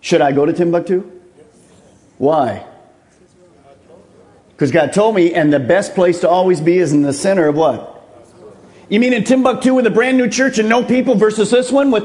should 0.00 0.20
I 0.20 0.32
go 0.32 0.46
to 0.46 0.52
Timbuktu? 0.52 1.10
Why? 2.18 2.66
Because 4.50 4.70
God 4.70 4.92
told 4.92 5.14
me, 5.14 5.34
and 5.34 5.52
the 5.52 5.58
best 5.58 5.94
place 5.94 6.20
to 6.20 6.28
always 6.28 6.60
be 6.60 6.78
is 6.78 6.92
in 6.92 7.02
the 7.02 7.12
center 7.12 7.48
of 7.48 7.56
what? 7.56 7.88
You 8.88 9.00
mean 9.00 9.12
in 9.12 9.24
Timbuktu 9.24 9.74
with 9.74 9.86
a 9.86 9.90
brand 9.90 10.18
new 10.18 10.28
church 10.28 10.58
and 10.58 10.68
no 10.68 10.84
people 10.84 11.14
versus 11.14 11.50
this 11.50 11.72
one 11.72 11.90
with 11.90 12.04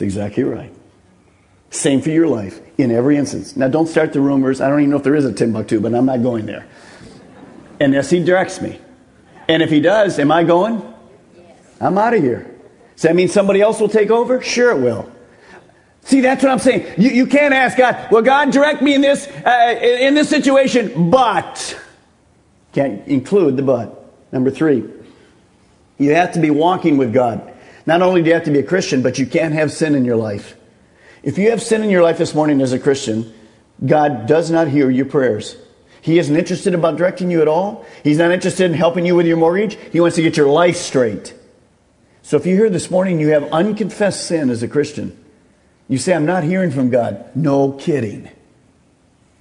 that's 0.00 0.14
exactly 0.14 0.44
right. 0.44 0.72
Same 1.68 2.00
for 2.00 2.08
your 2.08 2.26
life 2.26 2.58
in 2.78 2.90
every 2.90 3.18
instance. 3.18 3.54
Now, 3.54 3.68
don't 3.68 3.86
start 3.86 4.14
the 4.14 4.20
rumors. 4.20 4.60
I 4.60 4.68
don't 4.68 4.80
even 4.80 4.90
know 4.90 4.96
if 4.96 5.02
there 5.02 5.14
is 5.14 5.26
a 5.26 5.32
Timbuktu, 5.32 5.78
but 5.78 5.94
I'm 5.94 6.06
not 6.06 6.22
going 6.22 6.46
there. 6.46 6.66
Unless 7.78 8.08
he 8.08 8.24
directs 8.24 8.62
me. 8.62 8.80
And 9.46 9.62
if 9.62 9.68
he 9.68 9.80
does, 9.80 10.18
am 10.18 10.32
I 10.32 10.42
going? 10.42 10.82
I'm 11.80 11.98
out 11.98 12.14
of 12.14 12.22
here. 12.22 12.50
Does 12.94 13.02
that 13.02 13.14
mean 13.14 13.28
somebody 13.28 13.60
else 13.60 13.78
will 13.78 13.90
take 13.90 14.10
over? 14.10 14.40
Sure, 14.40 14.70
it 14.70 14.80
will. 14.80 15.10
See, 16.02 16.22
that's 16.22 16.42
what 16.42 16.50
I'm 16.50 16.58
saying. 16.58 16.94
You, 16.96 17.10
you 17.10 17.26
can't 17.26 17.52
ask 17.52 17.76
God, 17.76 18.10
well, 18.10 18.22
God, 18.22 18.52
direct 18.52 18.80
me 18.80 18.94
in 18.94 19.02
this, 19.02 19.26
uh, 19.28 19.78
in 19.82 20.14
this 20.14 20.30
situation, 20.30 21.10
but. 21.10 21.78
Can't 22.72 23.06
include 23.06 23.58
the 23.58 23.62
but. 23.62 24.12
Number 24.32 24.50
three, 24.50 24.82
you 25.98 26.14
have 26.14 26.32
to 26.32 26.40
be 26.40 26.50
walking 26.50 26.96
with 26.96 27.12
God. 27.12 27.49
Not 27.86 28.02
only 28.02 28.22
do 28.22 28.28
you 28.28 28.34
have 28.34 28.44
to 28.44 28.50
be 28.50 28.58
a 28.58 28.64
Christian, 28.64 29.02
but 29.02 29.18
you 29.18 29.26
can't 29.26 29.54
have 29.54 29.72
sin 29.72 29.94
in 29.94 30.04
your 30.04 30.16
life. 30.16 30.56
If 31.22 31.38
you 31.38 31.50
have 31.50 31.62
sin 31.62 31.82
in 31.82 31.90
your 31.90 32.02
life 32.02 32.18
this 32.18 32.34
morning 32.34 32.60
as 32.60 32.72
a 32.72 32.78
Christian, 32.78 33.32
God 33.84 34.26
does 34.26 34.50
not 34.50 34.68
hear 34.68 34.90
your 34.90 35.06
prayers. 35.06 35.56
He 36.02 36.18
isn't 36.18 36.34
interested 36.34 36.74
about 36.74 36.96
directing 36.96 37.30
you 37.30 37.42
at 37.42 37.48
all. 37.48 37.84
He's 38.02 38.18
not 38.18 38.30
interested 38.30 38.64
in 38.64 38.74
helping 38.74 39.04
you 39.04 39.14
with 39.14 39.26
your 39.26 39.36
mortgage. 39.36 39.76
He 39.92 40.00
wants 40.00 40.16
to 40.16 40.22
get 40.22 40.36
your 40.36 40.48
life 40.48 40.76
straight. 40.76 41.34
So 42.22 42.36
if 42.36 42.46
you 42.46 42.54
hear 42.54 42.70
this 42.70 42.90
morning 42.90 43.20
you 43.20 43.28
have 43.28 43.44
unconfessed 43.52 44.26
sin 44.26 44.50
as 44.50 44.62
a 44.62 44.68
Christian, 44.68 45.16
you 45.88 45.98
say, 45.98 46.14
I'm 46.14 46.26
not 46.26 46.44
hearing 46.44 46.70
from 46.70 46.90
God. 46.90 47.24
No 47.34 47.72
kidding. 47.72 48.30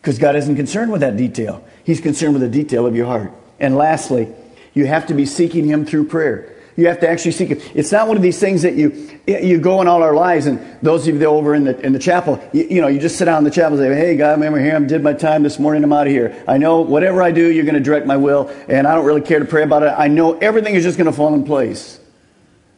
Because 0.02 0.18
God 0.18 0.36
isn't 0.36 0.56
concerned 0.56 0.92
with 0.92 1.02
that 1.02 1.16
detail. 1.16 1.64
He's 1.84 2.02
concerned 2.02 2.34
with 2.34 2.42
the 2.42 2.50
detail 2.50 2.86
of 2.86 2.96
your 2.96 3.06
heart. 3.06 3.32
And 3.60 3.76
lastly, 3.76 4.34
You 4.74 4.86
have 4.86 5.08
to 5.08 5.14
be 5.14 5.26
seeking 5.26 5.66
Him 5.66 5.86
through 5.86 6.06
prayer. 6.06 6.56
You 6.80 6.88
have 6.88 7.00
to 7.02 7.10
actually 7.10 7.32
seek 7.32 7.50
Him. 7.50 7.60
It's 7.76 7.92
not 7.92 8.08
one 8.08 8.18
of 8.18 8.24
these 8.24 8.40
things 8.40 8.62
that 8.62 8.76
you 8.76 9.10
you 9.28 9.60
go 9.60 9.82
in 9.82 9.88
all 9.88 10.02
our 10.02 10.16
lives, 10.16 10.46
and 10.46 10.60
those 10.82 11.08
of 11.08 11.14
you 11.14 11.20
that 11.20 11.26
are 11.26 11.30
over 11.30 11.54
in 11.54 11.66
the 11.66 11.80
in 11.82 11.94
the 11.94 12.00
chapel, 12.00 12.42
you, 12.54 12.64
you 12.64 12.82
know, 12.82 12.88
you 12.88 13.00
just 13.00 13.18
sit 13.18 13.26
down 13.26 13.40
in 13.40 13.44
the 13.44 13.52
chapel 13.52 13.80
and 13.80 13.94
say, 13.94 13.96
"Hey, 13.96 14.16
God, 14.16 14.32
remember 14.32 14.60
here, 14.60 14.76
I 14.76 14.80
did 14.80 15.04
my 15.04 15.14
time 15.14 15.44
this 15.44 15.60
morning. 15.60 15.84
I'm 15.84 15.94
out 15.94 16.08
of 16.08 16.14
here. 16.14 16.44
I 16.48 16.58
know 16.58 16.82
whatever 16.82 17.22
I 17.22 17.32
do, 17.32 17.52
you're 17.52 17.66
going 17.66 17.76
to 17.76 17.82
direct 17.82 18.06
my 18.06 18.18
will, 18.18 18.50
and 18.68 18.88
I 18.88 18.96
don't 18.96 19.06
really 19.06 19.22
care 19.22 19.40
to 19.40 19.46
pray 19.46 19.64
about 19.64 19.84
it. 19.84 19.94
I 19.96 20.08
know 20.08 20.38
everything 20.38 20.76
is 20.76 20.84
just 20.84 20.98
going 20.98 21.08
to 21.10 21.14
fall 21.14 21.34
in 21.34 21.44
place." 21.44 22.00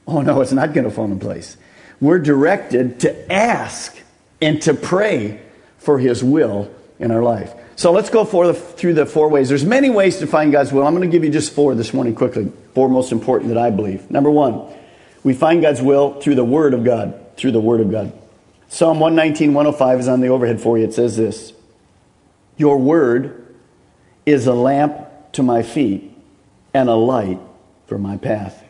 Oh 0.08 0.22
no, 0.22 0.42
it's 0.42 0.52
not 0.52 0.74
going 0.74 0.86
to 0.86 0.92
fall 0.92 1.06
in 1.06 1.20
place. 1.20 1.58
We're 2.00 2.20
directed 2.20 3.02
to 3.02 3.32
ask 3.32 3.96
and 4.42 4.62
to 4.64 4.74
pray 4.74 5.40
for 5.78 6.00
His 6.00 6.24
will 6.24 6.74
in 7.00 7.12
our 7.12 7.22
life. 7.24 7.54
So 7.82 7.92
let's 7.92 8.12
go 8.12 8.24
the, 8.24 8.54
through 8.54 8.94
the 8.94 9.08
four 9.08 9.28
ways. 9.28 9.50
There's 9.50 9.66
many 9.66 9.90
ways 9.90 10.20
to 10.20 10.28
find 10.28 10.52
God's 10.52 10.72
will. 10.72 10.86
I'm 10.86 10.96
going 10.96 11.10
to 11.10 11.12
give 11.12 11.24
you 11.24 11.32
just 11.32 11.52
four 11.52 11.74
this 11.74 11.96
morning 11.96 12.14
quickly. 12.14 12.52
Four 12.76 12.90
most 12.90 13.12
important 13.12 13.50
that 13.50 13.58
I 13.58 13.72
believe. 13.72 14.12
Number 14.12 14.30
one, 14.30 14.72
we 15.24 15.34
find 15.34 15.64
God's 15.64 15.82
will 15.82 16.22
through 16.22 16.36
the 16.36 16.44
Word 16.44 16.76
of 16.76 16.84
God. 16.84 17.20
Through 17.38 17.54
the 17.54 17.60
Word 17.60 17.82
of 17.82 17.90
God. 17.90 18.14
Psalm 18.70 19.00
119, 19.00 19.56
105 19.56 20.00
is 20.00 20.08
on 20.08 20.22
the 20.22 20.28
overhead 20.28 20.62
for 20.62 20.78
you. 20.78 20.84
It 20.84 20.94
says 20.94 21.18
this 21.18 21.54
Your 22.56 22.78
Word 22.78 23.56
is 24.28 24.46
a 24.46 24.54
lamp 24.54 25.32
to 25.32 25.42
my 25.42 25.64
feet 25.64 26.16
and 26.76 26.88
a 26.88 26.94
light 26.94 27.40
for 27.88 27.98
my 27.98 28.16
path. 28.16 28.64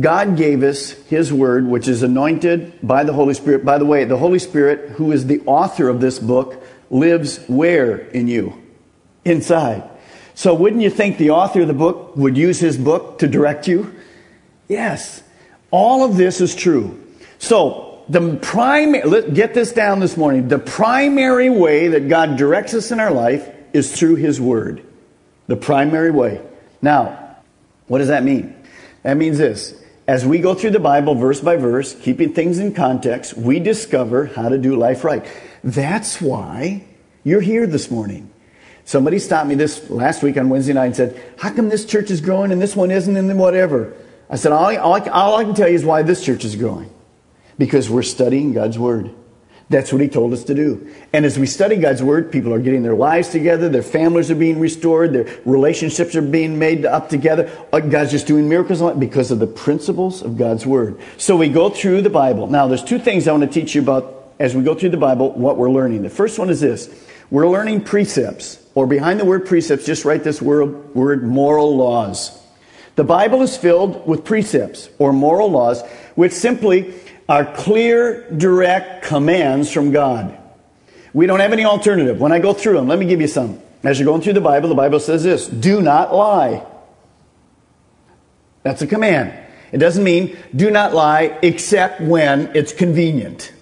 God 0.00 0.38
gave 0.38 0.62
us 0.62 0.92
His 1.08 1.30
Word, 1.30 1.66
which 1.66 1.86
is 1.86 2.02
anointed 2.02 2.78
by 2.82 3.04
the 3.04 3.12
Holy 3.12 3.34
Spirit. 3.34 3.66
By 3.66 3.76
the 3.76 3.84
way, 3.84 4.04
the 4.04 4.16
Holy 4.16 4.38
Spirit, 4.38 4.92
who 4.92 5.12
is 5.12 5.26
the 5.26 5.42
author 5.44 5.90
of 5.90 6.00
this 6.00 6.18
book, 6.18 6.64
lives 6.90 7.44
where 7.46 7.96
in 7.96 8.28
you? 8.28 8.60
Inside. 9.24 9.88
So 10.34 10.54
wouldn't 10.54 10.82
you 10.82 10.90
think 10.90 11.16
the 11.16 11.30
author 11.30 11.62
of 11.62 11.68
the 11.68 11.74
book 11.74 12.16
would 12.16 12.36
use 12.36 12.58
his 12.58 12.76
book 12.76 13.18
to 13.20 13.28
direct 13.28 13.68
you? 13.68 13.94
Yes. 14.68 15.22
All 15.70 16.04
of 16.04 16.16
this 16.16 16.40
is 16.40 16.54
true. 16.54 17.00
So, 17.38 18.02
the 18.08 18.36
primary, 18.36 19.30
get 19.32 19.54
this 19.54 19.72
down 19.72 20.00
this 20.00 20.16
morning. 20.16 20.48
The 20.48 20.58
primary 20.58 21.50
way 21.50 21.88
that 21.88 22.08
God 22.08 22.36
directs 22.36 22.74
us 22.74 22.90
in 22.90 23.00
our 23.00 23.10
life 23.10 23.48
is 23.72 23.94
through 23.94 24.16
His 24.16 24.40
Word. 24.40 24.84
The 25.46 25.56
primary 25.56 26.10
way. 26.10 26.40
Now, 26.80 27.36
what 27.86 27.98
does 27.98 28.08
that 28.08 28.22
mean? 28.22 28.54
That 29.02 29.16
means 29.16 29.38
this 29.38 29.74
as 30.06 30.26
we 30.26 30.38
go 30.38 30.54
through 30.54 30.70
the 30.70 30.80
Bible 30.80 31.14
verse 31.14 31.40
by 31.40 31.56
verse, 31.56 31.94
keeping 31.94 32.32
things 32.34 32.58
in 32.58 32.74
context, 32.74 33.36
we 33.36 33.58
discover 33.58 34.26
how 34.26 34.48
to 34.48 34.58
do 34.58 34.76
life 34.76 35.04
right. 35.04 35.26
That's 35.62 36.20
why 36.20 36.84
you're 37.24 37.40
here 37.40 37.66
this 37.66 37.90
morning. 37.90 38.30
Somebody 38.84 39.18
stopped 39.18 39.48
me 39.48 39.54
this 39.54 39.88
last 39.88 40.22
week 40.22 40.36
on 40.36 40.50
Wednesday 40.50 40.74
night 40.74 40.86
and 40.86 40.96
said, 40.96 41.22
How 41.38 41.50
come 41.50 41.70
this 41.70 41.86
church 41.86 42.10
is 42.10 42.20
growing 42.20 42.52
and 42.52 42.60
this 42.60 42.76
one 42.76 42.90
isn't, 42.90 43.16
and 43.16 43.30
then 43.30 43.38
whatever? 43.38 43.94
I 44.28 44.36
said, 44.36 44.52
all 44.52 44.66
I, 44.66 44.76
all, 44.76 45.10
all 45.10 45.36
I 45.36 45.44
can 45.44 45.54
tell 45.54 45.68
you 45.68 45.74
is 45.74 45.84
why 45.84 46.02
this 46.02 46.24
church 46.24 46.44
is 46.44 46.56
growing. 46.56 46.90
Because 47.56 47.88
we're 47.88 48.02
studying 48.02 48.52
God's 48.52 48.78
Word. 48.78 49.14
That's 49.74 49.92
what 49.92 50.00
he 50.00 50.06
told 50.06 50.32
us 50.32 50.44
to 50.44 50.54
do. 50.54 50.88
And 51.12 51.24
as 51.24 51.36
we 51.36 51.48
study 51.48 51.74
God's 51.74 52.00
Word, 52.00 52.30
people 52.30 52.54
are 52.54 52.60
getting 52.60 52.84
their 52.84 52.94
lives 52.94 53.30
together, 53.30 53.68
their 53.68 53.82
families 53.82 54.30
are 54.30 54.36
being 54.36 54.60
restored, 54.60 55.12
their 55.12 55.40
relationships 55.44 56.14
are 56.14 56.22
being 56.22 56.60
made 56.60 56.86
up 56.86 57.08
together. 57.08 57.50
Uh, 57.72 57.80
God's 57.80 58.12
just 58.12 58.28
doing 58.28 58.48
miracles 58.48 58.96
because 59.00 59.32
of 59.32 59.40
the 59.40 59.48
principles 59.48 60.22
of 60.22 60.36
God's 60.36 60.64
Word. 60.64 61.00
So 61.16 61.36
we 61.36 61.48
go 61.48 61.70
through 61.70 62.02
the 62.02 62.10
Bible. 62.10 62.46
Now, 62.46 62.68
there's 62.68 62.84
two 62.84 63.00
things 63.00 63.26
I 63.26 63.32
want 63.32 63.42
to 63.42 63.48
teach 63.50 63.74
you 63.74 63.82
about 63.82 64.32
as 64.38 64.54
we 64.54 64.62
go 64.62 64.76
through 64.76 64.90
the 64.90 64.96
Bible, 64.96 65.32
what 65.32 65.56
we're 65.56 65.72
learning. 65.72 66.02
The 66.02 66.08
first 66.08 66.38
one 66.38 66.50
is 66.50 66.60
this 66.60 66.88
we're 67.32 67.48
learning 67.48 67.82
precepts, 67.82 68.64
or 68.76 68.86
behind 68.86 69.18
the 69.18 69.24
word 69.24 69.44
precepts, 69.44 69.86
just 69.86 70.04
write 70.04 70.22
this 70.22 70.40
word, 70.40 70.94
word 70.94 71.24
moral 71.24 71.76
laws. 71.76 72.40
The 72.96 73.04
Bible 73.04 73.42
is 73.42 73.56
filled 73.56 74.06
with 74.06 74.24
precepts 74.24 74.88
or 74.98 75.12
moral 75.12 75.50
laws, 75.50 75.82
which 76.14 76.32
simply 76.32 76.94
are 77.28 77.44
clear, 77.44 78.30
direct 78.30 79.04
commands 79.04 79.70
from 79.70 79.90
God. 79.90 80.38
We 81.12 81.26
don't 81.26 81.40
have 81.40 81.52
any 81.52 81.64
alternative. 81.64 82.20
When 82.20 82.32
I 82.32 82.38
go 82.38 82.52
through 82.52 82.74
them, 82.74 82.88
let 82.88 82.98
me 82.98 83.06
give 83.06 83.20
you 83.20 83.28
some. 83.28 83.60
As 83.82 83.98
you're 83.98 84.06
going 84.06 84.22
through 84.22 84.32
the 84.34 84.40
Bible, 84.40 84.68
the 84.68 84.74
Bible 84.74 85.00
says 85.00 85.22
this 85.22 85.46
do 85.46 85.80
not 85.80 86.14
lie. 86.14 86.64
That's 88.62 88.82
a 88.82 88.86
command. 88.86 89.38
It 89.72 89.78
doesn't 89.78 90.04
mean 90.04 90.36
do 90.54 90.70
not 90.70 90.94
lie 90.94 91.38
except 91.42 92.00
when 92.00 92.54
it's 92.54 92.72
convenient. 92.72 93.52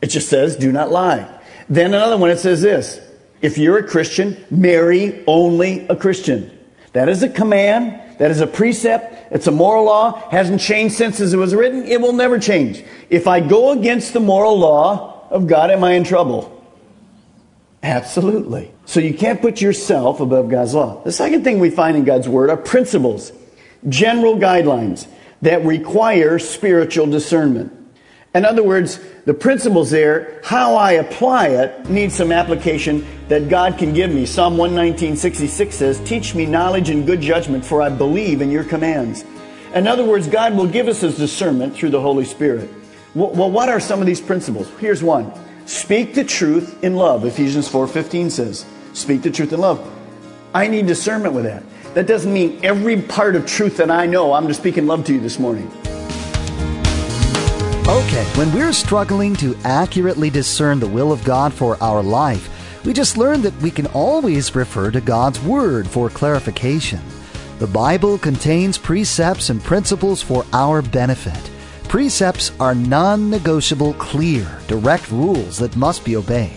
It 0.00 0.08
just 0.08 0.28
says 0.28 0.56
do 0.56 0.72
not 0.72 0.90
lie. 0.90 1.30
Then 1.68 1.94
another 1.94 2.16
one, 2.16 2.30
it 2.30 2.38
says 2.38 2.62
this 2.62 3.00
if 3.42 3.58
you're 3.58 3.78
a 3.78 3.86
Christian, 3.86 4.42
marry 4.50 5.22
only 5.26 5.86
a 5.88 5.96
Christian. 5.96 6.50
That 6.94 7.08
is 7.08 7.22
a 7.22 7.28
command. 7.28 8.00
That 8.18 8.30
is 8.30 8.40
a 8.40 8.46
precept. 8.46 9.32
It's 9.32 9.46
a 9.46 9.50
moral 9.50 9.84
law. 9.84 10.28
Hasn't 10.30 10.60
changed 10.60 10.94
since 10.94 11.20
it 11.20 11.36
was 11.36 11.54
written. 11.54 11.84
It 11.84 12.00
will 12.00 12.12
never 12.12 12.38
change. 12.38 12.84
If 13.10 13.26
I 13.26 13.40
go 13.40 13.72
against 13.72 14.12
the 14.12 14.20
moral 14.20 14.58
law 14.58 15.26
of 15.30 15.46
God, 15.46 15.70
am 15.70 15.82
I 15.84 15.92
in 15.92 16.04
trouble? 16.04 16.50
Absolutely. 17.82 18.72
So 18.86 19.00
you 19.00 19.12
can't 19.12 19.42
put 19.42 19.60
yourself 19.60 20.20
above 20.20 20.48
God's 20.48 20.74
law. 20.74 21.02
The 21.04 21.12
second 21.12 21.44
thing 21.44 21.58
we 21.58 21.70
find 21.70 21.96
in 21.96 22.04
God's 22.04 22.28
Word 22.28 22.48
are 22.48 22.56
principles, 22.56 23.32
general 23.88 24.36
guidelines 24.36 25.06
that 25.42 25.64
require 25.64 26.38
spiritual 26.38 27.06
discernment. 27.06 27.72
In 28.34 28.44
other 28.44 28.64
words, 28.64 28.98
the 29.26 29.34
principles 29.34 29.92
there, 29.92 30.40
how 30.42 30.74
I 30.74 30.92
apply 30.92 31.48
it, 31.48 31.88
needs 31.88 32.16
some 32.16 32.32
application 32.32 33.06
that 33.28 33.48
God 33.48 33.78
can 33.78 33.94
give 33.94 34.12
me. 34.12 34.26
Psalm 34.26 34.56
119.66 34.56 35.72
says, 35.72 36.00
Teach 36.00 36.34
me 36.34 36.44
knowledge 36.44 36.90
and 36.90 37.06
good 37.06 37.20
judgment, 37.20 37.64
for 37.64 37.80
I 37.80 37.90
believe 37.90 38.40
in 38.40 38.50
your 38.50 38.64
commands. 38.64 39.24
In 39.72 39.86
other 39.86 40.04
words, 40.04 40.26
God 40.26 40.56
will 40.56 40.66
give 40.66 40.88
us 40.88 41.00
his 41.00 41.16
discernment 41.16 41.76
through 41.76 41.90
the 41.90 42.00
Holy 42.00 42.24
Spirit. 42.24 42.68
Well, 43.14 43.52
what 43.52 43.68
are 43.68 43.78
some 43.78 44.00
of 44.00 44.06
these 44.06 44.20
principles? 44.20 44.68
Here's 44.80 45.02
one. 45.02 45.32
Speak 45.66 46.14
the 46.14 46.24
truth 46.24 46.82
in 46.82 46.96
love. 46.96 47.24
Ephesians 47.24 47.68
4.15 47.68 48.32
says, 48.32 48.66
Speak 48.94 49.22
the 49.22 49.30
truth 49.30 49.52
in 49.52 49.60
love. 49.60 49.88
I 50.52 50.66
need 50.66 50.88
discernment 50.88 51.34
with 51.34 51.44
that. 51.44 51.62
That 51.94 52.08
doesn't 52.08 52.32
mean 52.32 52.58
every 52.64 53.00
part 53.00 53.36
of 53.36 53.46
truth 53.46 53.76
that 53.76 53.92
I 53.92 54.06
know, 54.06 54.32
I'm 54.32 54.48
just 54.48 54.58
speaking 54.58 54.88
love 54.88 55.04
to 55.04 55.12
you 55.12 55.20
this 55.20 55.38
morning. 55.38 55.70
Okay, 57.86 58.24
when 58.38 58.50
we're 58.54 58.72
struggling 58.72 59.36
to 59.36 59.54
accurately 59.62 60.30
discern 60.30 60.80
the 60.80 60.88
will 60.88 61.12
of 61.12 61.22
God 61.22 61.52
for 61.52 61.76
our 61.82 62.02
life, 62.02 62.48
we 62.86 62.94
just 62.94 63.18
learned 63.18 63.42
that 63.42 63.60
we 63.60 63.70
can 63.70 63.86
always 63.88 64.54
refer 64.54 64.90
to 64.90 65.02
God's 65.02 65.38
Word 65.42 65.86
for 65.86 66.08
clarification. 66.08 67.00
The 67.58 67.66
Bible 67.66 68.16
contains 68.16 68.78
precepts 68.78 69.50
and 69.50 69.62
principles 69.62 70.22
for 70.22 70.46
our 70.54 70.80
benefit. 70.80 71.50
Precepts 71.86 72.52
are 72.58 72.74
non 72.74 73.28
negotiable, 73.28 73.92
clear, 73.94 74.48
direct 74.66 75.10
rules 75.10 75.58
that 75.58 75.76
must 75.76 76.06
be 76.06 76.16
obeyed. 76.16 76.56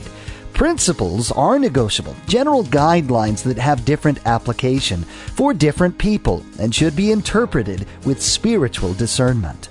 Principles 0.53 1.29
are 1.33 1.59
negotiable, 1.59 2.15
general 2.27 2.63
guidelines 2.63 3.43
that 3.43 3.57
have 3.57 3.83
different 3.83 4.25
application 4.25 5.03
for 5.03 5.53
different 5.53 5.97
people 5.97 6.41
and 6.57 6.73
should 6.73 6.95
be 6.95 7.11
interpreted 7.11 7.85
with 8.05 8.21
spiritual 8.21 8.93
discernment. 8.93 9.67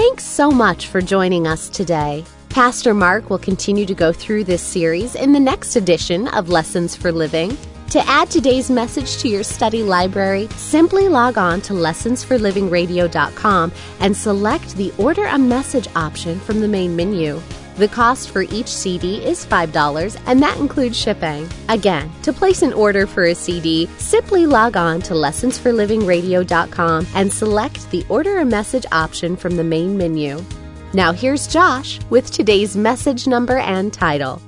Thanks 0.00 0.24
so 0.24 0.50
much 0.50 0.86
for 0.86 1.02
joining 1.02 1.46
us 1.46 1.68
today. 1.68 2.24
Pastor 2.48 2.94
Mark 2.94 3.28
will 3.28 3.36
continue 3.38 3.84
to 3.84 3.94
go 3.94 4.14
through 4.14 4.44
this 4.44 4.62
series 4.62 5.14
in 5.14 5.34
the 5.34 5.38
next 5.38 5.76
edition 5.76 6.26
of 6.28 6.48
Lessons 6.48 6.96
for 6.96 7.12
Living. 7.12 7.54
To 7.90 8.00
add 8.08 8.30
today's 8.30 8.70
message 8.70 9.18
to 9.18 9.28
your 9.28 9.42
study 9.42 9.82
library, 9.82 10.48
simply 10.56 11.06
log 11.10 11.36
on 11.36 11.60
to 11.60 11.74
lessonsforlivingradio.com 11.74 13.72
and 14.00 14.16
select 14.16 14.74
the 14.76 14.90
Order 14.96 15.26
a 15.26 15.38
Message 15.38 15.88
option 15.94 16.40
from 16.40 16.62
the 16.62 16.68
main 16.68 16.96
menu. 16.96 17.38
The 17.80 17.88
cost 17.88 18.28
for 18.28 18.42
each 18.42 18.68
CD 18.68 19.24
is 19.24 19.46
$5, 19.46 20.20
and 20.26 20.42
that 20.42 20.58
includes 20.58 21.00
shipping. 21.00 21.48
Again, 21.70 22.12
to 22.24 22.30
place 22.30 22.60
an 22.60 22.74
order 22.74 23.06
for 23.06 23.24
a 23.24 23.34
CD, 23.34 23.88
simply 23.96 24.44
log 24.44 24.76
on 24.76 25.00
to 25.00 25.14
lessonsforlivingradio.com 25.14 27.06
and 27.14 27.32
select 27.32 27.90
the 27.90 28.04
Order 28.10 28.40
a 28.40 28.44
Message 28.44 28.84
option 28.92 29.34
from 29.34 29.56
the 29.56 29.64
main 29.64 29.96
menu. 29.96 30.44
Now 30.92 31.12
here's 31.12 31.46
Josh 31.46 31.98
with 32.10 32.30
today's 32.30 32.76
message 32.76 33.26
number 33.26 33.56
and 33.56 33.90
title. 33.90 34.42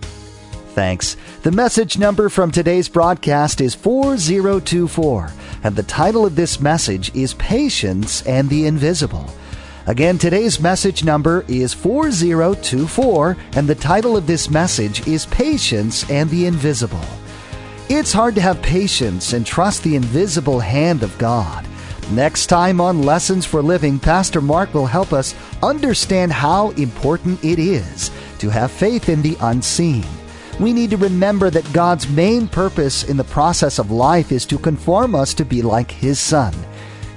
Thanks. 0.75 1.17
The 1.43 1.53
message 1.53 1.97
number 1.97 2.29
from 2.29 2.51
today's 2.51 2.91
broadcast 2.91 3.63
is 3.63 3.75
4024, 3.75 5.33
and 5.65 5.75
the 5.75 5.83
title 5.85 6.27
of 6.27 6.37
this 6.37 6.61
message 6.61 7.11
is 7.15 7.33
Patience 7.33 8.21
and 8.27 8.51
the 8.51 8.67
Invisible. 8.67 9.33
Again, 9.89 10.17
today's 10.17 10.61
message 10.61 11.03
number 11.03 11.45
is 11.49 11.75
4024, 11.75 13.37
and 13.57 13.67
the 13.67 13.75
title 13.75 14.17
of 14.17 14.29
this 14.29 14.49
message 14.49 15.09
is 15.09 15.27
Patience 15.27 16.09
and 16.09 16.31
the 16.31 16.47
Invisible. 16.47 17.01
It's 17.89 18.13
hard 18.13 18.37
to 18.37 18.41
have 18.41 18.63
patience 18.63 19.33
and 19.33 19.45
trust 19.45 19.83
the 19.83 19.97
invisible 19.97 20.61
hand 20.61 21.03
of 21.03 21.19
God. 21.19 21.67
Next 22.13 22.47
time 22.47 22.81
on 22.81 23.03
Lessons 23.03 23.45
for 23.45 23.61
Living, 23.61 23.99
Pastor 23.99 24.41
Mark 24.41 24.73
will 24.73 24.87
help 24.87 25.13
us 25.13 25.35
understand 25.65 26.33
how 26.33 26.71
important 26.71 27.45
it 27.45 27.59
is 27.59 28.13
to 28.39 28.51
have 28.51 28.71
faith 28.71 29.09
in 29.09 29.21
the 29.21 29.37
unseen. 29.41 30.05
We 30.61 30.73
need 30.73 30.91
to 30.91 30.97
remember 30.97 31.51
that 31.51 31.73
God's 31.73 32.09
main 32.09 32.47
purpose 32.47 33.03
in 33.03 33.17
the 33.17 33.25
process 33.25 33.81
of 33.81 33.91
life 33.91 34.31
is 34.31 34.47
to 34.47 34.59
conform 34.59 35.17
us 35.17 35.35
to 35.35 35.45
be 35.45 35.61
like 35.61 35.91
His 35.91 36.21
Son. 36.21 36.55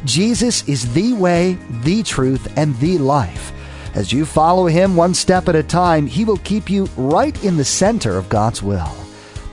Jesus 0.06 0.68
is 0.68 0.94
the 0.94 1.14
way, 1.14 1.58
the 1.84 2.04
truth, 2.04 2.52
and 2.58 2.78
the 2.78 2.98
life. 2.98 3.52
As 3.96 4.12
you 4.14 4.26
follow 4.26 4.68
Him 4.68 4.96
one 4.96 5.14
step 5.14 5.50
at 5.50 5.56
a 5.56 5.64
time, 5.64 6.06
He 6.06 6.26
will 6.26 6.38
keep 6.38 6.70
you 6.70 6.88
right 6.96 7.42
in 7.44 7.58
the 7.58 7.66
center 7.66 8.18
of 8.18 8.30
God's 8.30 8.62
will. 8.62 8.94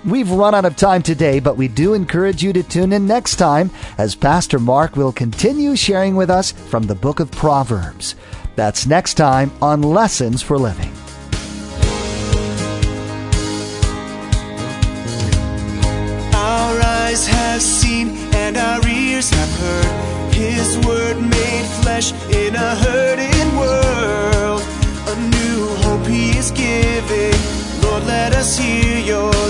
We've 0.04 0.30
run 0.30 0.54
out 0.54 0.64
of 0.64 0.76
time 0.76 1.02
today, 1.02 1.38
but 1.38 1.56
we 1.56 1.68
do 1.68 1.94
encourage 1.94 2.42
you 2.42 2.52
to 2.54 2.62
tune 2.64 2.92
in 2.92 3.06
next 3.06 3.36
time 3.36 3.70
as 3.98 4.16
Pastor 4.16 4.58
Mark 4.58 4.96
will 4.96 5.12
continue 5.12 5.76
sharing 5.76 6.16
with 6.16 6.28
us 6.28 6.50
from 6.50 6.82
the 6.84 6.94
book 6.96 7.20
of 7.20 7.30
Proverbs. 7.30 8.16
That's 8.56 8.86
next 8.86 9.14
time 9.14 9.52
on 9.62 9.82
Lessons 9.82 10.42
for 10.42 10.58
Living. 10.58 10.91
flesh 22.02 22.34
in 22.34 22.54
a 22.54 22.74
hurting 22.76 23.56
world. 23.56 24.62
A 25.08 25.16
new 25.16 25.66
hope 25.82 26.06
He 26.06 26.36
is 26.36 26.50
giving. 26.50 27.34
Lord, 27.82 28.04
let 28.04 28.34
us 28.34 28.58
hear 28.58 28.98
Your 28.98 29.41